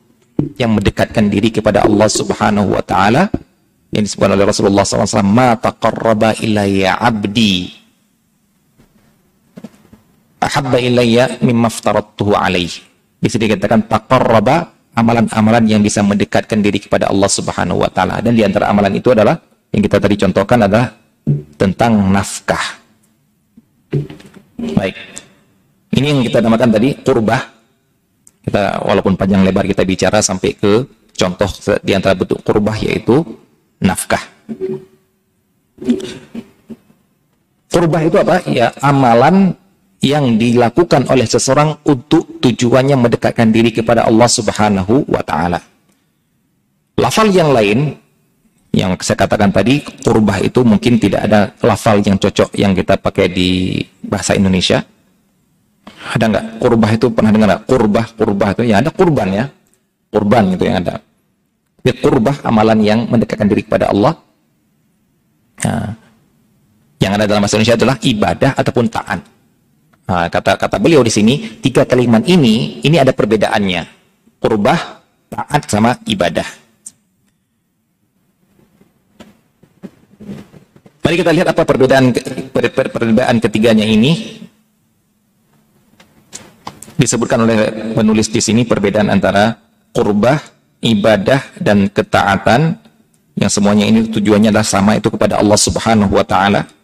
[0.60, 3.30] yang mendekatkan diri kepada Allah Subhanahu wa taala.
[3.94, 7.70] Yang disebutkan oleh Rasulullah SAW ma taqarraba ilayya abdi.
[10.42, 17.28] Ahabba ilayya mimma aftaradtuhu alaih bisa dikatakan taqarraba amalan-amalan yang bisa mendekatkan diri kepada Allah
[17.28, 19.36] Subhanahu wa taala dan di antara amalan itu adalah
[19.72, 20.92] yang kita tadi contohkan adalah
[21.58, 22.80] tentang nafkah
[24.56, 25.16] baik
[25.96, 27.42] ini yang kita namakan tadi kurbah.
[28.44, 30.84] Kita walaupun panjang lebar kita bicara sampai ke
[31.16, 31.48] contoh
[31.80, 33.24] di antara bentuk kurbah yaitu
[33.80, 34.20] nafkah.
[37.72, 38.44] Kurbah itu apa?
[38.44, 39.56] Ya amalan
[40.04, 45.60] yang dilakukan oleh seseorang untuk tujuannya mendekatkan diri kepada Allah Subhanahu wa taala.
[46.96, 47.96] Lafal yang lain
[48.76, 53.32] yang saya katakan tadi, kurbah itu mungkin tidak ada lafal yang cocok yang kita pakai
[53.32, 54.84] di bahasa Indonesia.
[56.12, 57.64] Ada nggak kurbah itu pernah dengar nggak?
[57.64, 59.44] Kurbah, kurbah itu ya ada kurban ya,
[60.12, 61.00] kurban itu yang ada.
[61.86, 64.12] Ya, kurbah amalan yang mendekatkan diri kepada Allah.
[65.64, 65.96] Nah,
[67.00, 69.20] yang ada dalam bahasa Indonesia adalah ibadah ataupun taat.
[70.06, 73.82] Nah, kata kata beliau di sini tiga kalimat ini ini ada perbedaannya.
[74.38, 76.46] Kurbah, taat sama ibadah.
[81.02, 82.10] Mari kita lihat apa perbedaan
[82.90, 84.42] perbedaan ketiganya ini
[86.98, 87.56] disebutkan oleh
[87.94, 89.54] penulis di sini perbedaan antara
[89.94, 90.38] kurbah,
[90.82, 92.74] ibadah, dan ketaatan
[93.38, 96.75] yang semuanya ini tujuannya adalah sama itu kepada Allah Subhanahu wa taala.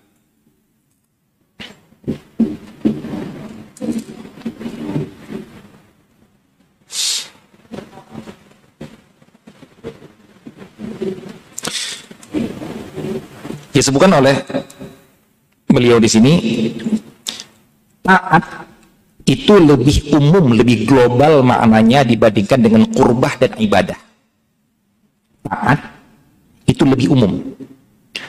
[13.82, 14.38] Disebutkan oleh
[15.66, 16.38] beliau di sini
[17.98, 18.62] taat
[19.26, 23.98] itu lebih umum, lebih global maknanya dibandingkan dengan kurbah dan ibadah.
[25.42, 25.82] Taat
[26.62, 27.42] itu lebih umum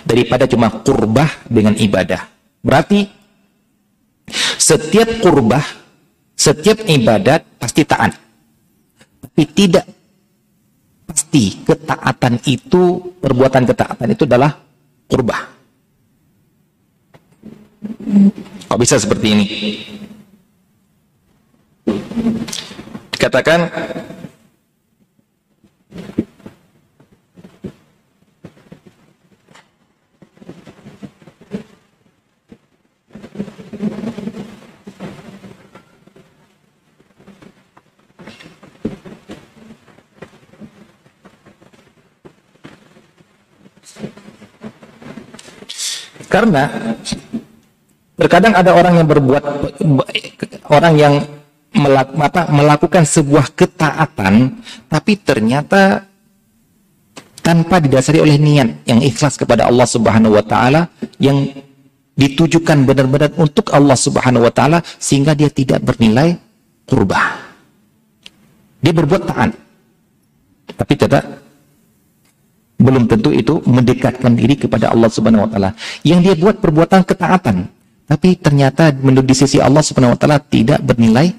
[0.01, 2.26] daripada cuma kurbah dengan ibadah.
[2.66, 3.06] Berarti
[4.58, 5.62] setiap kurbah,
[6.34, 8.18] setiap ibadat pasti taat.
[9.22, 9.86] Tapi tidak
[11.06, 14.64] pasti ketaatan itu, perbuatan ketaatan itu adalah
[15.14, 15.45] kurbah.
[18.66, 19.45] Kok bisa seperti ini?
[23.14, 23.70] Dikatakan
[46.34, 46.65] Karena
[48.17, 49.43] terkadang ada orang yang berbuat
[50.73, 51.13] orang yang
[51.77, 54.57] melak, apa, melakukan sebuah ketaatan,
[54.89, 56.09] tapi ternyata
[57.45, 60.89] tanpa didasari oleh niat yang ikhlas kepada Allah Subhanahu wa taala
[61.21, 61.53] yang
[62.17, 66.34] ditujukan benar-benar untuk Allah Subhanahu wa taala sehingga dia tidak bernilai
[66.89, 67.45] kurbah.
[68.81, 69.51] Dia berbuat taat.
[70.73, 71.42] Tapi tidak
[72.84, 75.71] belum tentu itu mendekatkan diri kepada Allah Subhanahu wa taala.
[76.03, 77.71] Yang dia buat perbuatan ketaatan,
[78.03, 81.31] tapi ternyata menurut di sisi Allah Subhanahu wa taala tidak bernilai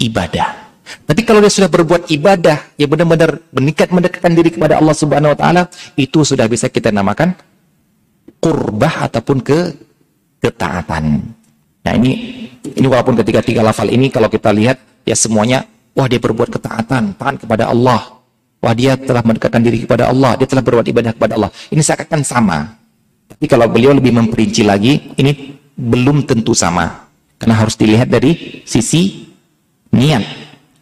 [0.00, 0.72] ibadah.
[1.04, 5.38] Tapi kalau dia sudah berbuat ibadah, ya benar-benar meningkat mendekatkan diri kepada Allah Subhanahu wa
[5.38, 5.62] taala,
[6.00, 7.36] itu sudah bisa kita namakan
[8.40, 9.58] kurbah ataupun ke
[10.40, 11.28] ketaatan.
[11.84, 12.10] Nah, ini
[12.64, 17.16] ini walaupun ketiga tiga lafal ini kalau kita lihat ya semuanya wah dia berbuat ketaatan,
[17.20, 18.17] taat kepada Allah.
[18.58, 21.50] Wah dia telah mendekatkan diri kepada Allah, dia telah berbuat ibadah kepada Allah.
[21.70, 22.74] Ini seakan sama.
[23.30, 27.06] Tapi kalau beliau lebih memperinci lagi, ini belum tentu sama.
[27.38, 29.30] Karena harus dilihat dari sisi
[29.94, 30.26] niat.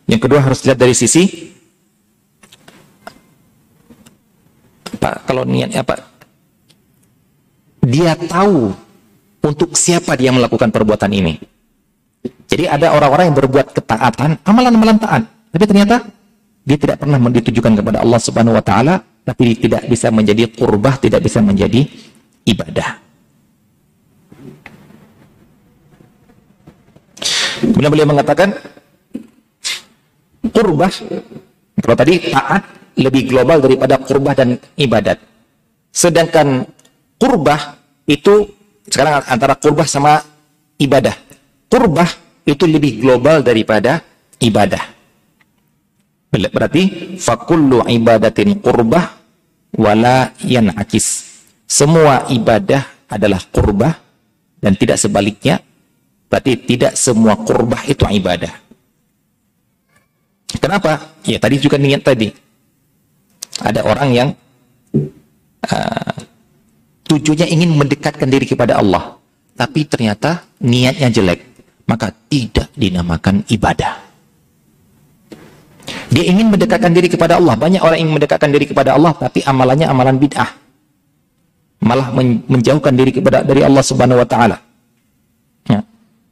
[0.08, 1.52] Yang kedua harus dilihat dari sisi
[4.96, 5.20] apa?
[5.28, 6.00] Kalau niatnya apa?
[7.84, 8.72] Dia tahu
[9.44, 11.38] untuk siapa dia melakukan perbuatan ini.
[12.48, 15.22] Jadi ada orang-orang yang berbuat ketaatan, amalan-amalan taat,
[15.52, 16.02] tapi ternyata
[16.66, 21.22] dia tidak pernah ditujukan kepada Allah Subhanahu wa taala, tapi tidak bisa menjadi kurbah, tidak
[21.22, 21.86] bisa menjadi
[22.42, 22.98] ibadah.
[27.62, 28.50] Kemudian beliau mengatakan
[30.50, 30.90] kurbah
[31.78, 32.62] kalau tadi taat
[32.98, 35.22] lebih global daripada kurbah dan ibadat.
[35.94, 36.66] Sedangkan
[37.14, 37.78] kurbah
[38.10, 38.42] itu
[38.90, 40.18] sekarang antara kurbah sama
[40.82, 41.14] ibadah.
[41.70, 42.10] Kurbah
[42.42, 44.02] itu lebih global daripada
[44.42, 44.95] ibadah
[46.30, 49.16] berarti fakullu ibadatin kurbah
[49.76, 53.94] wala yanakis semua ibadah adalah kurbah
[54.60, 55.62] dan tidak sebaliknya
[56.26, 58.50] Berarti tidak semua kurbah itu ibadah.
[60.58, 61.14] Kenapa?
[61.22, 62.30] Ya tadi juga niat tadi.
[63.62, 64.28] Ada orang yang
[65.64, 66.14] uh,
[67.06, 69.16] tujuannya ingin mendekatkan diri kepada Allah,
[69.56, 71.40] tapi ternyata niatnya jelek,
[71.88, 74.05] maka tidak dinamakan ibadah.
[76.11, 77.55] Dia ingin mendekatkan diri kepada Allah.
[77.59, 80.51] Banyak orang yang mendekatkan diri kepada Allah, tapi amalannya amalan bid'ah.
[81.82, 82.09] Malah
[82.51, 84.57] menjauhkan diri kepada dari Allah Subhanahu Wa Taala.
[85.68, 85.80] Ya.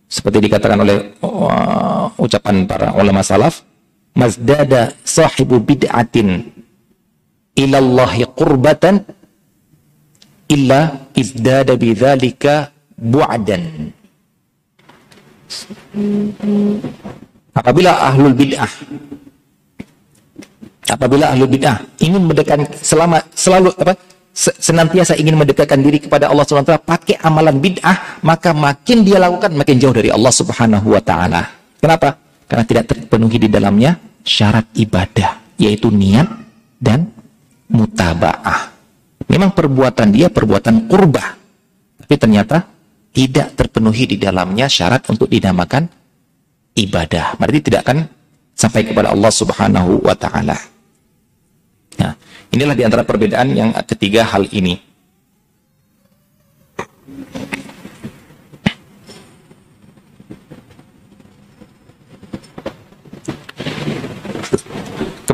[0.08, 3.62] Seperti dikatakan oleh uh, ucapan para ulama salaf,
[4.16, 6.48] "Mazdada sahibu bid'atin
[7.54, 9.04] ilallahi qurbatan
[10.48, 13.92] illa izdada bidzalika bu'dan."
[17.54, 18.72] Apabila ahlul bid'ah
[20.88, 23.94] apabila ahlu bid'ah ingin mendekatkan selama selalu apa
[24.34, 29.78] senantiasa ingin mendekatkan diri kepada Allah SWT pakai amalan bid'ah maka makin dia lakukan makin
[29.78, 31.46] jauh dari Allah Subhanahu wa taala.
[31.78, 32.18] Kenapa?
[32.50, 33.94] Karena tidak terpenuhi di dalamnya
[34.26, 36.26] syarat ibadah yaitu niat
[36.82, 37.06] dan
[37.70, 38.74] mutabaah.
[39.30, 41.38] Memang perbuatan dia perbuatan kurbah
[42.02, 42.66] tapi ternyata
[43.14, 45.86] tidak terpenuhi di dalamnya syarat untuk dinamakan
[46.74, 47.38] ibadah.
[47.38, 47.98] Berarti tidak akan
[48.58, 50.73] sampai kepada Allah Subhanahu wa taala.
[52.00, 52.12] Nah,
[52.50, 54.94] inilah di antara perbedaan yang ketiga hal ini.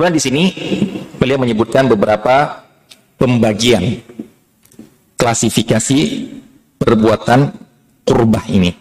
[0.01, 0.43] Kemudian di sini
[1.21, 2.65] beliau menyebutkan beberapa
[3.21, 4.01] pembagian
[5.21, 5.99] klasifikasi
[6.81, 7.53] perbuatan
[8.09, 8.73] kurbah ini,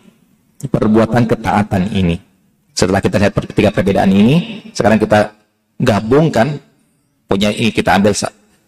[0.63, 2.15] perbuatan ketaatan ini.
[2.71, 5.35] Setelah kita lihat ketiga perbedaan ini, sekarang kita
[5.83, 6.55] gabungkan
[7.29, 8.17] punya ini kita ambil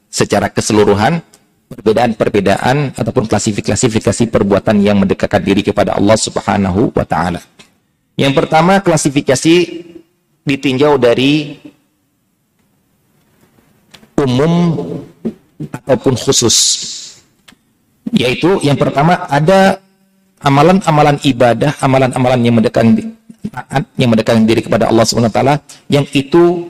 [0.05, 1.25] secara keseluruhan
[1.71, 7.41] perbedaan-perbedaan ataupun klasifikasi-klasifikasi perbuatan yang mendekatkan diri kepada Allah Subhanahu wa taala.
[8.19, 9.55] Yang pertama klasifikasi
[10.45, 11.57] ditinjau dari
[14.21, 14.53] umum
[15.73, 16.57] ataupun khusus.
[18.11, 19.79] Yaitu yang pertama ada
[20.43, 23.15] amalan-amalan ibadah, amalan-amalan yang mendekatkan
[23.97, 25.55] yang mendekatkan diri kepada Allah Subhanahu wa taala
[25.87, 26.69] yang itu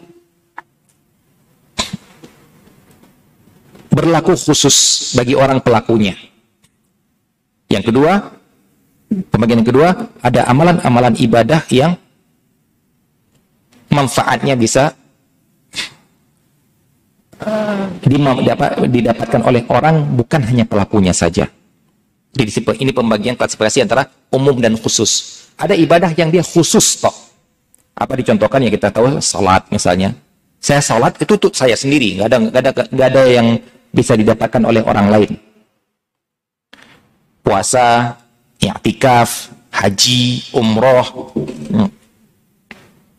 [3.91, 6.15] berlaku khusus bagi orang pelakunya.
[7.67, 8.31] Yang kedua,
[9.29, 9.89] pembagian yang kedua,
[10.23, 11.99] ada amalan-amalan ibadah yang
[13.91, 14.95] manfaatnya bisa
[18.87, 21.51] didapatkan oleh orang bukan hanya pelakunya saja.
[22.31, 25.43] Jadi ini pembagian klasifikasi antara umum dan khusus.
[25.59, 27.13] Ada ibadah yang dia khusus toh.
[27.91, 30.15] Apa dicontohkan ya kita tahu salat misalnya.
[30.61, 33.47] Saya salat itu tuh saya sendiri, nggak ada nggak ada ada yang
[33.91, 35.31] bisa didapatkan oleh orang lain.
[37.43, 38.15] Puasa,
[38.57, 41.89] i'tikaf, haji, umroh, hmm.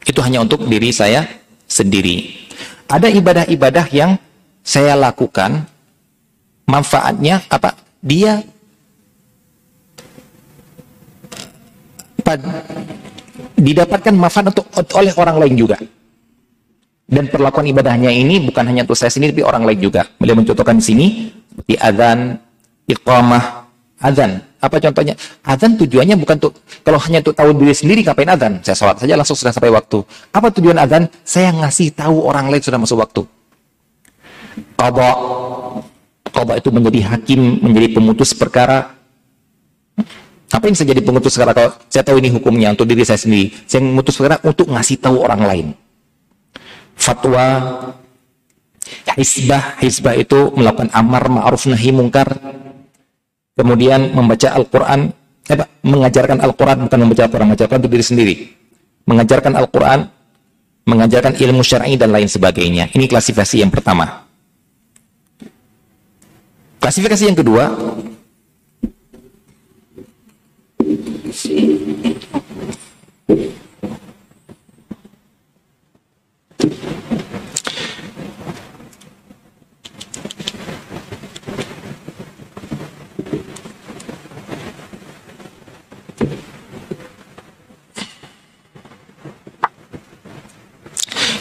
[0.09, 1.29] itu hanya untuk diri saya
[1.69, 2.49] sendiri.
[2.89, 4.17] Ada ibadah-ibadah yang
[4.61, 5.65] saya lakukan,
[6.69, 7.77] manfaatnya apa?
[8.03, 8.41] Dia
[13.59, 15.77] didapatkan manfaat untuk oleh orang lain juga.
[17.13, 20.09] Dan perlakuan ibadahnya ini bukan hanya untuk saya sendiri, tapi orang lain juga.
[20.17, 22.41] Beliau mencontohkan di sini, seperti adzan,
[22.89, 23.69] iqamah,
[24.01, 24.41] adzan.
[24.57, 25.13] Apa contohnya?
[25.45, 28.65] Adzan tujuannya bukan untuk, kalau hanya untuk tahu diri sendiri, ngapain adzan?
[28.65, 30.01] Saya sholat saja langsung sudah sampai waktu.
[30.33, 31.05] Apa tujuan adzan?
[31.21, 33.29] Saya ngasih tahu orang lain sudah masuk waktu.
[34.81, 35.13] Qadha.
[36.33, 38.97] Qadha itu menjadi hakim, menjadi pemutus perkara.
[40.49, 41.53] Apa yang saya jadi pemutus perkara?
[41.53, 43.53] Kalau saya tahu ini hukumnya untuk diri saya sendiri.
[43.69, 45.69] Saya memutus perkara untuk ngasih tahu orang lain
[47.03, 47.45] fatwa
[49.19, 49.83] hisbah.
[49.83, 52.31] Hisbah itu melakukan amar ma'ruf nahi mungkar.
[53.59, 55.11] Kemudian membaca Al-Quran.
[55.51, 58.35] Eh, mengajarkan Al-Quran bukan membaca Al-Quran mengajarkan untuk diri sendiri.
[59.11, 60.01] Mengajarkan Al-Quran
[60.87, 62.91] mengajarkan ilmu syar'i dan lain sebagainya.
[62.95, 64.27] Ini klasifikasi yang pertama.
[66.83, 67.71] Klasifikasi yang kedua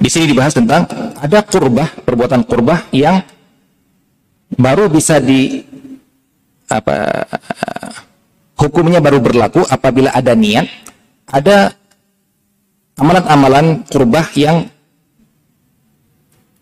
[0.00, 0.86] Di sini dibahas tentang
[1.18, 3.20] ada kurbah, perbuatan kurbah yang
[4.54, 5.62] baru bisa di
[6.70, 7.26] apa
[8.54, 10.66] hukumnya baru berlaku apabila ada niat,
[11.26, 11.74] ada
[12.96, 14.70] amalan-amalan kurbah yang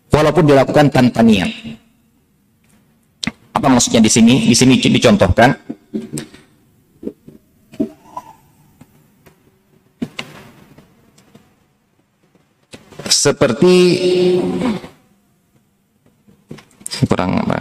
[0.09, 1.51] walaupun dilakukan tanpa niat.
[3.53, 4.47] Apa maksudnya di sini?
[4.47, 5.78] Di sini dicontohkan
[13.19, 13.75] seperti
[17.11, 17.59] kurang apa?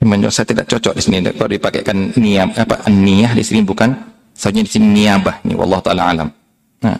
[0.00, 1.22] menurut saya tidak cocok di sini.
[1.22, 3.94] Kalau dipakaikan niat apa niyah di sini bukan?
[4.34, 5.38] Seharusnya di sini niabah.
[5.46, 6.28] Ini wallahu taala alam
[6.80, 6.96] nah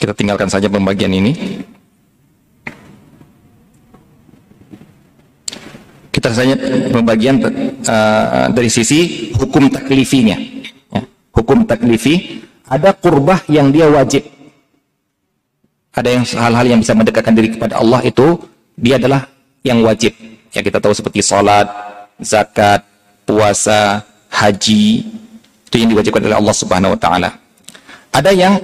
[0.00, 1.32] kita tinggalkan saja pembagian ini
[6.12, 6.54] kita saja
[6.92, 7.40] pembagian
[7.88, 10.36] uh, dari sisi hukum taklifinya.
[10.92, 11.00] Ya.
[11.32, 14.28] Hukum taklifi ada kurbah yang dia wajib.
[15.96, 18.36] Ada yang hal-hal yang bisa mendekatkan diri kepada Allah itu
[18.76, 19.24] dia adalah
[19.64, 20.12] yang wajib.
[20.52, 21.66] Ya kita tahu seperti salat,
[22.20, 22.84] zakat,
[23.24, 25.08] puasa, haji
[25.66, 27.30] itu yang diwajibkan oleh Allah Subhanahu wa taala.
[28.12, 28.60] Ada yang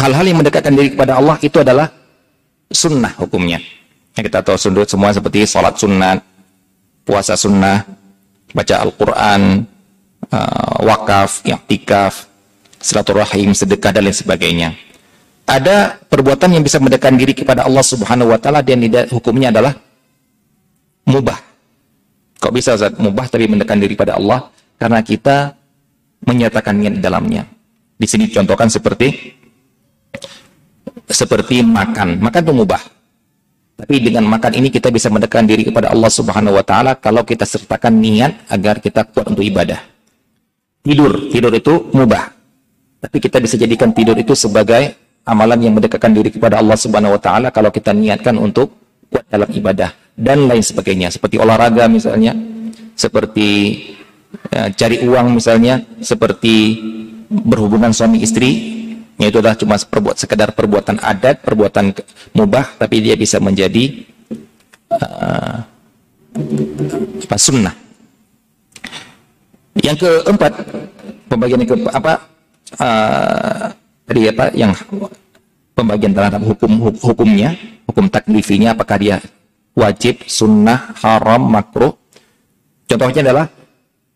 [0.00, 1.92] hal-hal yang mendekatkan diri kepada Allah itu adalah
[2.72, 3.60] sunnah hukumnya.
[4.16, 6.24] Ya, kita tahu sundut semua seperti salat sunat,
[7.04, 7.84] puasa sunnah,
[8.56, 9.68] baca Al-Quran,
[10.32, 12.26] uh, wakaf, tikaf,
[12.80, 14.68] silaturahim, sedekah, dan lain sebagainya.
[15.44, 18.80] Ada perbuatan yang bisa mendekatkan diri kepada Allah Subhanahu wa taala dan
[19.10, 19.74] hukumnya adalah
[21.10, 21.38] mubah.
[22.38, 22.94] Kok bisa Ustaz?
[22.96, 24.48] Mubah tapi mendekatkan diri pada Allah
[24.78, 25.52] karena kita
[26.24, 27.42] menyatakannya di dalamnya.
[27.98, 29.39] Di sini contohkan seperti
[31.10, 32.22] seperti makan.
[32.22, 32.82] Makan itu mubah.
[33.80, 37.48] Tapi dengan makan ini kita bisa mendekatkan diri kepada Allah Subhanahu wa taala kalau kita
[37.48, 39.80] sertakan niat agar kita kuat untuk ibadah.
[40.84, 42.28] Tidur, tidur itu mubah.
[43.00, 47.20] Tapi kita bisa jadikan tidur itu sebagai amalan yang mendekatkan diri kepada Allah Subhanahu wa
[47.20, 48.76] taala kalau kita niatkan untuk
[49.08, 51.08] kuat dalam ibadah dan lain sebagainya.
[51.08, 52.36] Seperti olahraga misalnya,
[52.92, 53.48] seperti
[54.52, 56.76] ya, cari uang misalnya, seperti
[57.32, 58.79] berhubungan suami istri
[59.28, 61.92] itu adalah cuma perbuat sekedar perbuatan adat, perbuatan
[62.32, 64.08] mubah, tapi dia bisa menjadi
[64.96, 65.60] uh,
[67.36, 67.76] sunnah.
[69.76, 70.52] Yang keempat,
[71.28, 72.12] pembagian ke apa
[72.80, 73.66] uh,
[74.08, 74.72] apa yang
[75.76, 77.52] pembagian terhadap hukum hukumnya,
[77.84, 79.16] hukum taklifinya apakah dia
[79.76, 81.92] wajib, sunnah, haram, makruh.
[82.88, 83.46] Contohnya adalah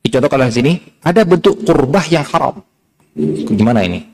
[0.00, 0.72] dicontohkan di sini
[1.04, 2.58] ada bentuk kurbah yang haram.
[3.52, 4.13] Gimana ini?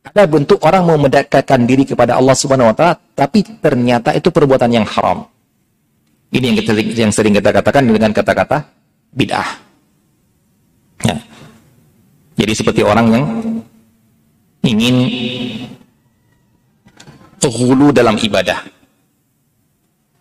[0.00, 4.72] Ada bentuk orang mau mendekatkan diri kepada Allah Subhanahu wa taala tapi ternyata itu perbuatan
[4.72, 5.28] yang haram.
[6.32, 8.64] Ini yang kita yang sering kita katakan dengan kata-kata
[9.12, 9.50] bid'ah.
[11.04, 11.16] Ya.
[12.40, 13.24] Jadi seperti orang yang
[14.64, 14.96] ingin
[17.40, 18.60] hulu dalam ibadah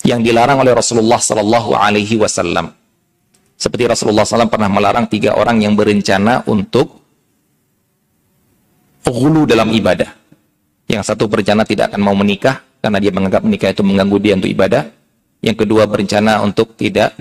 [0.08, 2.72] yang dilarang oleh Rasulullah Sallallahu Alaihi Wasallam.
[3.60, 6.99] Seperti Rasulullah SAW pernah melarang tiga orang yang berencana untuk
[9.10, 10.10] hulu dalam ibadah.
[10.90, 14.49] Yang satu berencana tidak akan mau menikah karena dia menganggap menikah itu mengganggu dia untuk
[14.49, 14.84] ibadah.
[15.40, 17.15] Yang kedua berencana untuk tidak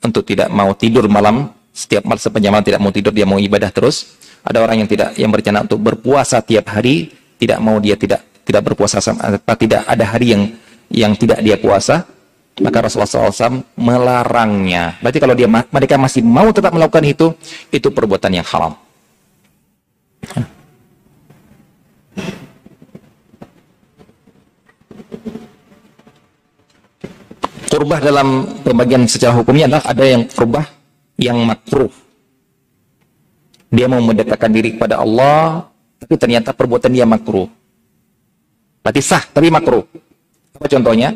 [0.00, 3.70] untuk tidak mau tidur malam setiap malam sepanjang malam tidak mau tidur dia mau ibadah
[3.72, 4.20] terus.
[4.40, 8.62] Ada orang yang tidak yang berencana untuk berpuasa tiap hari tidak mau dia tidak tidak
[8.72, 10.42] berpuasa sama tidak ada hari yang
[10.90, 12.04] yang tidak dia puasa
[12.60, 15.00] maka Rasulullah SAW melarangnya.
[15.00, 17.32] Berarti kalau dia mereka masih mau tetap melakukan itu,
[17.72, 18.76] itu perbuatan yang haram.
[27.70, 30.66] Kurbah dalam pembagian secara hukumnya adalah ada yang kurbah
[31.16, 31.88] yang makruh.
[33.70, 37.46] Dia mau mendekatkan diri kepada Allah, tapi ternyata perbuatan dia makruh.
[38.82, 39.86] Berarti sah, tapi makruh.
[40.58, 41.14] Apa contohnya?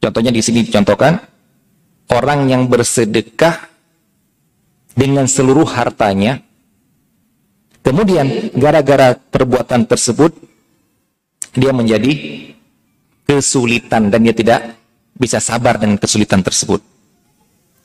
[0.00, 1.20] Contohnya di sini dicontohkan,
[2.16, 3.68] orang yang bersedekah
[4.96, 6.42] dengan seluruh hartanya,
[7.82, 10.34] kemudian gara-gara perbuatan tersebut,
[11.54, 12.12] dia menjadi
[13.28, 14.60] kesulitan dan dia tidak
[15.18, 16.80] bisa sabar dengan kesulitan tersebut.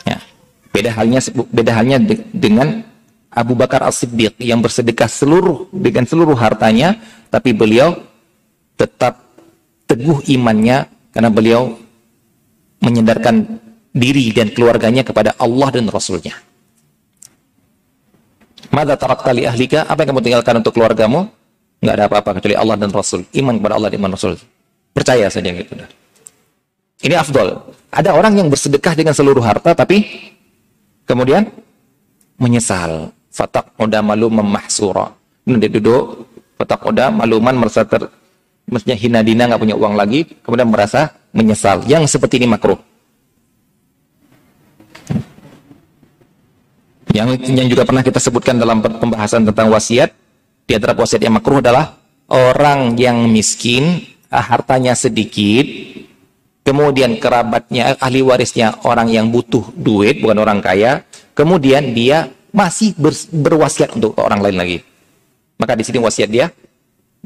[0.06, 0.22] Ya.
[0.72, 1.20] Beda halnya
[1.52, 1.98] beda halnya
[2.32, 2.86] dengan
[3.34, 7.02] Abu Bakar As-Siddiq yang bersedekah seluruh dengan seluruh hartanya
[7.34, 7.98] tapi beliau
[8.78, 9.26] tetap
[9.90, 11.74] teguh imannya karena beliau
[12.82, 13.58] menyandarkan
[13.94, 16.34] diri dan keluarganya kepada Allah dan Rasulnya.
[18.74, 19.86] Mada tarakta li ahlika?
[19.86, 21.30] Apa yang kamu tinggalkan untuk keluargamu?
[21.78, 23.22] Enggak ada apa-apa kecuali Allah dan Rasul.
[23.38, 24.34] Iman kepada Allah dan iman Rasul.
[24.98, 25.78] Percaya saja gitu.
[27.06, 27.54] Ini afdol.
[27.94, 30.02] Ada orang yang bersedekah dengan seluruh harta tapi
[31.06, 31.46] kemudian
[32.42, 33.14] menyesal.
[33.30, 35.10] Fatak udah malu memahsura.
[35.46, 36.26] Nanti duduk,
[36.58, 38.06] fatak udah maluman merasa ter,
[38.70, 41.82] maksudnya hina dina nggak punya uang lagi, kemudian merasa menyesal.
[41.90, 42.78] Yang seperti ini makruh.
[47.14, 50.10] Yang, yang juga pernah kita sebutkan dalam pembahasan tentang wasiat,
[50.66, 51.94] di antara wasiat yang makruh adalah
[52.26, 54.02] orang yang miskin,
[54.34, 55.62] ah, hartanya sedikit,
[56.66, 61.06] kemudian kerabatnya, ahli warisnya orang yang butuh duit, bukan orang kaya,
[61.38, 64.78] kemudian dia masih ber, berwasiat untuk orang lain lagi.
[65.62, 66.50] Maka di sini wasiat dia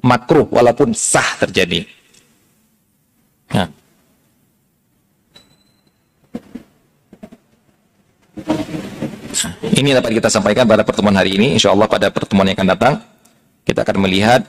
[0.03, 1.87] makruh walaupun sah terjadi.
[3.55, 3.86] Nah.
[9.61, 11.53] Ini dapat kita sampaikan pada pertemuan hari ini.
[11.57, 12.93] Insya Allah pada pertemuan yang akan datang,
[13.67, 14.41] kita akan melihat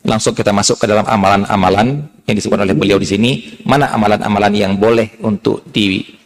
[0.00, 3.60] langsung kita masuk ke dalam amalan-amalan yang disebutkan oleh beliau di sini.
[3.68, 6.16] Mana amalan-amalan yang boleh untuk dibayar,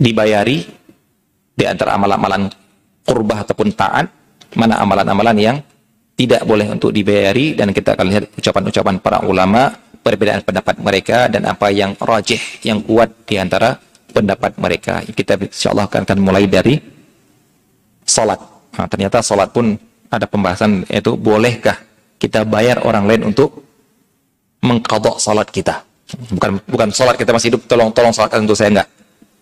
[0.00, 0.64] dibayari
[1.54, 2.48] di antara amalan-amalan
[3.04, 4.08] kurbah ataupun taat,
[4.56, 5.56] mana amalan-amalan yang
[6.14, 11.44] tidak boleh untuk dibayari dan kita akan lihat ucapan-ucapan para ulama, perbedaan pendapat mereka dan
[11.44, 13.74] apa yang rajih, yang kuat di antara
[14.14, 15.02] pendapat mereka.
[15.02, 16.78] Kita insya Allah akan, akan mulai dari
[18.06, 18.38] salat.
[18.78, 19.74] Nah, ternyata salat pun
[20.06, 21.74] ada pembahasan yaitu bolehkah
[22.22, 23.66] kita bayar orang lain untuk
[24.62, 25.82] mengkodok salat kita.
[26.30, 28.88] Bukan bukan salat kita masih hidup tolong tolong salatkan untuk saya enggak.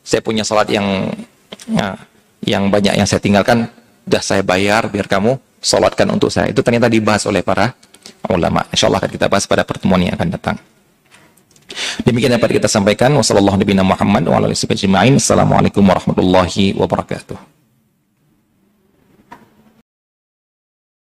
[0.02, 1.12] Saya punya salat yang
[1.68, 1.94] ya,
[2.42, 3.68] yang banyak yang saya tinggalkan
[4.08, 6.50] sudah saya bayar biar kamu salatkan untuk saya.
[6.50, 7.76] Itu ternyata dibahas oleh para
[8.26, 8.66] ulama.
[8.72, 10.56] Insya Allah akan kita bahas pada pertemuan yang akan datang.
[12.02, 13.14] Demikian dapat kita sampaikan.
[13.16, 17.51] Wassalamualaikum warahmatullahi wabarakatuh.